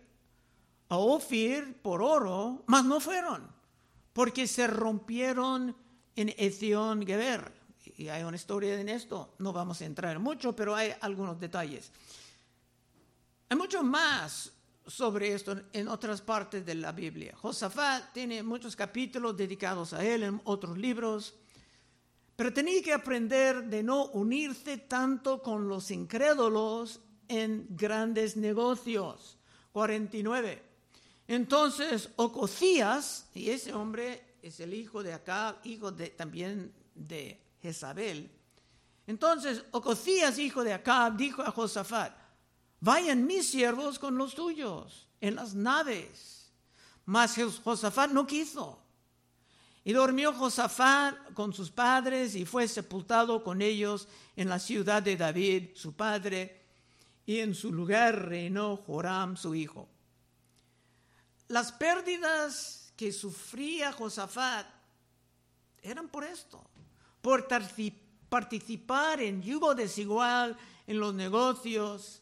a 0.87 0.95
Ofir 0.95 1.75
por 1.81 2.01
oro, 2.01 2.63
mas 2.67 2.85
no 2.85 3.01
fueron, 3.01 3.45
porque 4.13 4.47
se 4.47 4.65
rompieron 4.67 5.75
en 6.15 6.33
Ezion 6.37 7.05
Geber 7.05 7.51
y 7.97 8.07
hay 8.07 8.23
una 8.23 8.37
historia 8.37 8.79
en 8.79 8.87
esto, 8.87 9.35
no 9.39 9.51
vamos 9.51 9.81
a 9.81 9.85
entrar 9.85 10.17
mucho, 10.19 10.55
pero 10.55 10.73
hay 10.73 10.93
algunos 11.01 11.37
detalles. 11.37 11.91
Hay 13.49 13.57
mucho 13.57 13.83
más 13.83 14.53
sobre 14.87 15.33
esto 15.33 15.55
en 15.73 15.87
otras 15.87 16.21
partes 16.21 16.65
de 16.65 16.75
la 16.75 16.91
Biblia. 16.91 17.35
Josafat 17.35 18.13
tiene 18.13 18.43
muchos 18.43 18.75
capítulos 18.75 19.37
dedicados 19.37 19.93
a 19.93 20.03
él 20.03 20.23
en 20.23 20.41
otros 20.43 20.77
libros, 20.77 21.35
pero 22.35 22.51
tenía 22.51 22.81
que 22.81 22.93
aprender 22.93 23.63
de 23.65 23.83
no 23.83 24.05
unirse 24.07 24.77
tanto 24.77 25.41
con 25.41 25.67
los 25.67 25.91
incrédulos 25.91 27.01
en 27.27 27.67
grandes 27.69 28.35
negocios. 28.35 29.37
49. 29.71 30.61
Entonces, 31.27 32.09
Ocosías, 32.17 33.27
y 33.33 33.49
ese 33.49 33.73
hombre 33.73 34.35
es 34.41 34.59
el 34.59 34.73
hijo 34.73 35.01
de 35.03 35.13
Acab, 35.13 35.55
hijo 35.63 35.91
de, 35.91 36.09
también 36.09 36.73
de 36.93 37.41
Jezabel. 37.61 38.29
Entonces, 39.07 39.63
Ocosías, 39.71 40.37
hijo 40.39 40.63
de 40.63 40.73
Acab, 40.73 41.15
dijo 41.15 41.41
a 41.41 41.51
Josafat, 41.51 42.13
vayan 42.81 43.25
mis 43.25 43.49
siervos 43.49 43.97
con 43.97 44.17
los 44.17 44.35
tuyos 44.35 45.07
en 45.21 45.35
las 45.35 45.53
naves. 45.53 46.51
Mas 47.05 47.35
Josafat 47.63 48.11
no 48.11 48.27
quiso. 48.27 48.79
Y 49.83 49.93
durmió 49.93 50.33
Josafat 50.33 51.33
con 51.33 51.53
sus 51.53 51.71
padres 51.71 52.35
y 52.35 52.45
fue 52.45 52.67
sepultado 52.67 53.43
con 53.43 53.61
ellos 53.61 54.07
en 54.35 54.49
la 54.49 54.59
ciudad 54.59 55.01
de 55.01 55.17
David, 55.17 55.69
su 55.75 55.93
padre, 55.93 56.61
y 57.25 57.39
en 57.39 57.55
su 57.55 57.71
lugar 57.71 58.27
reinó 58.27 58.77
Joram, 58.77 59.37
su 59.37 59.55
hijo. 59.55 59.87
Las 61.47 61.71
pérdidas 61.71 62.93
que 62.95 63.11
sufría 63.11 63.91
Josafat 63.91 64.67
eran 65.81 66.07
por 66.09 66.23
esto, 66.23 66.63
por 67.21 67.47
participar 68.29 69.21
en 69.21 69.41
yugo 69.41 69.73
desigual 69.73 70.57
en 70.85 70.99
los 70.99 71.13
negocios. 71.13 72.21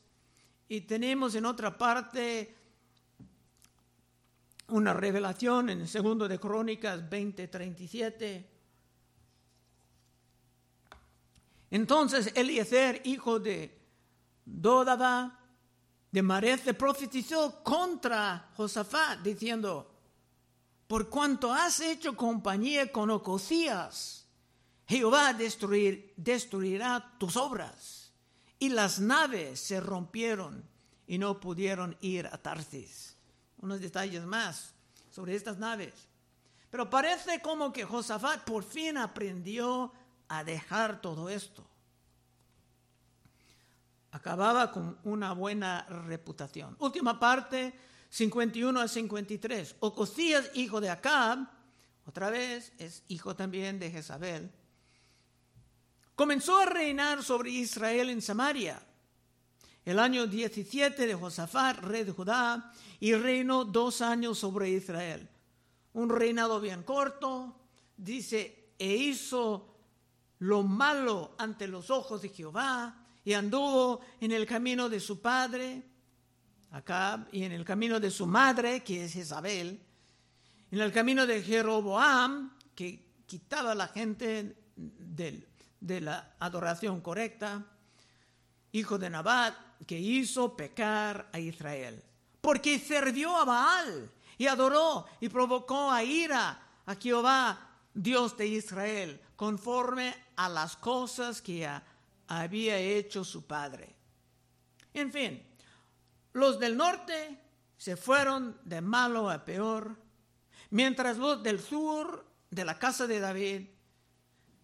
Y 0.69 0.81
tenemos 0.81 1.33
en 1.35 1.45
otra 1.45 1.75
parte 1.77 2.55
una 4.67 4.93
revelación 4.93 5.71
en 5.71 5.81
el 5.81 5.87
segundo 5.87 6.27
de 6.27 6.39
Crónicas 6.39 7.09
20:37. 7.09 8.45
Entonces 11.71 12.31
Eliezer, 12.35 13.01
hijo 13.05 13.39
de 13.39 13.77
Dodaba, 14.45 15.39
de 16.11 16.21
Marece, 16.21 16.73
profetizó 16.73 17.63
contra 17.63 18.51
Josafat, 18.55 19.19
diciendo, 19.21 19.91
por 20.87 21.09
cuanto 21.09 21.53
has 21.53 21.79
hecho 21.79 22.15
compañía 22.15 22.91
con 22.91 23.11
Ocosías, 23.11 24.27
Jehová 24.87 25.33
destruir, 25.33 26.13
destruirá 26.17 27.15
tus 27.19 27.37
obras. 27.37 27.98
Y 28.59 28.69
las 28.69 28.99
naves 28.99 29.59
se 29.59 29.79
rompieron 29.79 30.63
y 31.07 31.17
no 31.17 31.39
pudieron 31.39 31.97
ir 32.01 32.27
a 32.27 32.37
Tarsis. 32.37 33.15
Unos 33.57 33.79
detalles 33.79 34.25
más 34.25 34.73
sobre 35.09 35.35
estas 35.35 35.57
naves. 35.57 35.93
Pero 36.69 36.89
parece 36.89 37.41
como 37.41 37.73
que 37.73 37.83
Josafat 37.83 38.43
por 38.43 38.63
fin 38.63 38.97
aprendió 38.97 39.91
a 40.27 40.43
dejar 40.43 41.01
todo 41.01 41.29
esto. 41.29 41.65
Acababa 44.11 44.71
con 44.71 44.97
una 45.03 45.33
buena 45.33 45.85
reputación. 45.87 46.75
Última 46.79 47.19
parte, 47.19 47.73
51 48.09 48.79
a 48.79 48.87
53. 48.87 49.75
Ocosías, 49.79 50.51
hijo 50.55 50.81
de 50.81 50.89
Acab, 50.89 51.47
otra 52.05 52.29
vez 52.29 52.73
es 52.79 53.03
hijo 53.07 53.35
también 53.35 53.79
de 53.79 53.91
Jezabel, 53.91 54.51
comenzó 56.19 56.59
a 56.59 56.65
reinar 56.65 57.23
sobre 57.23 57.49
Israel 57.49 58.09
en 58.09 58.21
Samaria. 58.21 58.77
El 59.85 59.99
año 59.99 60.27
17 60.27 61.07
de 61.07 61.15
Josafat, 61.15 61.77
rey 61.77 62.03
de 62.03 62.11
Judá, 62.11 62.73
y 62.99 63.13
reinó 63.13 63.63
dos 63.63 64.01
años 64.01 64.37
sobre 64.37 64.69
Israel. 64.69 65.29
Un 65.93 66.09
reinado 66.09 66.59
bien 66.59 66.83
corto, 66.83 67.55
dice, 67.95 68.73
e 68.77 68.93
hizo 68.97 69.77
lo 70.39 70.63
malo 70.63 71.35
ante 71.37 71.69
los 71.69 71.89
ojos 71.89 72.21
de 72.21 72.27
Jehová, 72.27 72.97
y 73.23 73.31
anduvo 73.31 74.01
en 74.19 74.33
el 74.33 74.45
camino 74.45 74.89
de 74.89 74.99
su 74.99 75.21
padre, 75.21 75.81
Acab, 76.71 77.29
y 77.31 77.43
en 77.43 77.53
el 77.53 77.63
camino 77.63 77.97
de 77.97 78.11
su 78.11 78.27
madre, 78.27 78.83
que 78.83 79.05
es 79.05 79.15
Isabel, 79.15 79.81
en 80.69 80.81
el 80.81 80.91
camino 80.91 81.25
de 81.25 81.41
Jeroboam, 81.41 82.57
que 82.75 83.21
quitaba 83.25 83.73
la 83.73 83.87
gente 83.87 84.57
de 85.79 86.01
la 86.01 86.35
adoración 86.39 87.01
correcta, 87.01 87.65
hijo 88.71 88.97
de 88.97 89.09
Nabat, 89.09 89.55
que 89.85 89.97
hizo 89.97 90.55
pecar 90.55 91.29
a 91.31 91.39
Israel, 91.39 92.03
porque 92.41 92.79
sirvió 92.79 93.35
a 93.35 93.45
Baal 93.45 94.11
y 94.37 94.47
adoró 94.47 95.05
y 95.19 95.29
provocó 95.29 95.91
a 95.91 96.03
ira 96.03 96.61
a 96.85 96.95
Jehová, 96.95 97.67
Dios 97.93 98.37
de 98.37 98.47
Israel, 98.47 99.21
conforme 99.35 100.15
a 100.35 100.49
las 100.49 100.75
cosas 100.75 101.41
que 101.41 101.69
había 102.27 102.77
hecho 102.77 103.23
su 103.23 103.45
padre. 103.45 103.95
En 104.93 105.11
fin, 105.11 105.43
los 106.33 106.59
del 106.59 106.77
norte 106.77 107.39
se 107.77 107.95
fueron 107.95 108.59
de 108.63 108.81
malo 108.81 109.29
a 109.29 109.45
peor, 109.45 109.95
mientras 110.69 111.17
los 111.17 111.41
del 111.41 111.59
sur, 111.59 112.25
de 112.49 112.65
la 112.65 112.77
casa 112.77 113.07
de 113.07 113.19
David, 113.19 113.67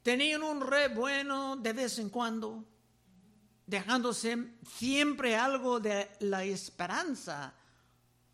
tenían 0.05 0.43
un 0.43 0.61
rey 0.61 0.93
bueno 0.93 1.55
de 1.55 1.73
vez 1.73 1.97
en 1.97 2.11
cuando, 2.11 2.63
dejándose 3.65 4.51
siempre 4.77 5.35
algo 5.35 5.79
de 5.79 6.11
la 6.19 6.43
esperanza 6.43 7.51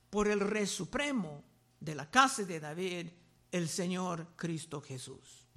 por 0.09 0.27
el 0.27 0.41
rey 0.41 0.67
supremo 0.67 1.45
de 1.79 1.95
la 1.95 2.11
casa 2.11 2.43
de 2.43 2.59
David, 2.59 3.07
el 3.53 3.69
Señor 3.69 4.33
Cristo 4.35 4.81
Jesús. 4.81 5.47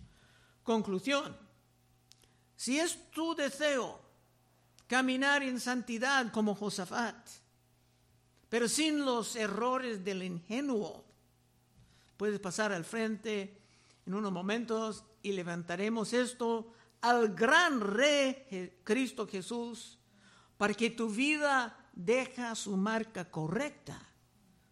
Conclusión, 0.63 1.37
si 2.55 2.79
es 2.79 3.11
tu 3.11 3.35
deseo 3.35 4.01
caminar 4.87 5.43
en 5.43 5.59
santidad 5.59 6.31
como 6.31 6.55
Josafat, 6.55 7.29
pero 8.49 8.69
sin 8.69 9.05
los 9.05 9.35
errores 9.35 10.05
del 10.05 10.23
ingenuo. 10.23 11.05
Puedes 12.17 12.39
pasar 12.39 12.71
al 12.71 12.85
frente 12.85 13.64
en 14.07 14.15
unos 14.15 14.33
momentos 14.33 15.05
y 15.23 15.33
levantaremos 15.33 16.13
esto 16.13 16.73
al 17.01 17.35
gran 17.35 17.81
Rey 17.81 18.81
Cristo 18.85 19.27
Jesús 19.27 19.99
para 20.57 20.75
que 20.75 20.91
tu 20.91 21.09
vida 21.09 21.77
deja 21.93 22.55
su 22.55 22.77
marca 22.77 23.31
correcta 23.31 24.01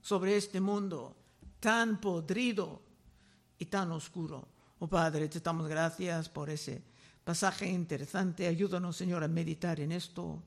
sobre 0.01 0.37
este 0.37 0.61
mundo 0.61 1.16
tan 1.61 2.01
podrido 2.01 2.83
y 3.59 3.66
tan 3.66 3.92
oscuro. 3.92 4.49
Oh 4.79 4.88
Padre, 4.88 5.29
te 5.29 5.40
damos 5.40 5.68
gracias 5.68 6.29
por 6.29 6.51
ese 6.51 6.83
pasaje 7.23 7.68
interesante. 7.68 8.47
Ayúdanos, 8.47 8.97
Señor, 8.97 9.23
a 9.23 9.29
meditar 9.29 9.79
en 9.81 9.92
esto 9.92 10.42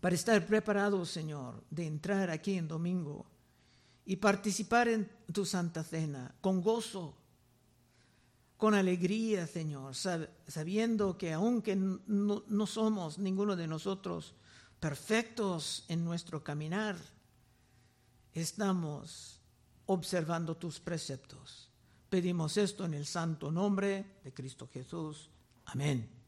para 0.00 0.14
estar 0.14 0.44
preparados, 0.46 1.10
Señor, 1.10 1.62
de 1.70 1.86
entrar 1.86 2.30
aquí 2.30 2.56
en 2.56 2.66
domingo 2.66 3.26
y 4.04 4.16
participar 4.16 4.88
en 4.88 5.10
tu 5.32 5.44
Santa 5.44 5.84
Cena 5.84 6.34
con 6.40 6.60
gozo, 6.60 7.16
con 8.56 8.74
alegría, 8.74 9.46
Señor, 9.46 9.94
sabiendo 9.94 11.18
que 11.18 11.32
aunque 11.32 11.74
no, 11.76 12.44
no 12.46 12.66
somos 12.66 13.18
ninguno 13.18 13.56
de 13.56 13.66
nosotros 13.66 14.34
perfectos 14.78 15.84
en 15.88 16.04
nuestro 16.04 16.42
caminar, 16.42 16.96
estamos 18.32 19.40
observando 19.86 20.56
tus 20.56 20.80
preceptos. 20.80 21.70
Pedimos 22.08 22.56
esto 22.56 22.84
en 22.84 22.94
el 22.94 23.06
santo 23.06 23.50
nombre 23.50 24.18
de 24.22 24.32
Cristo 24.32 24.68
Jesús. 24.72 25.30
Amén. 25.66 26.21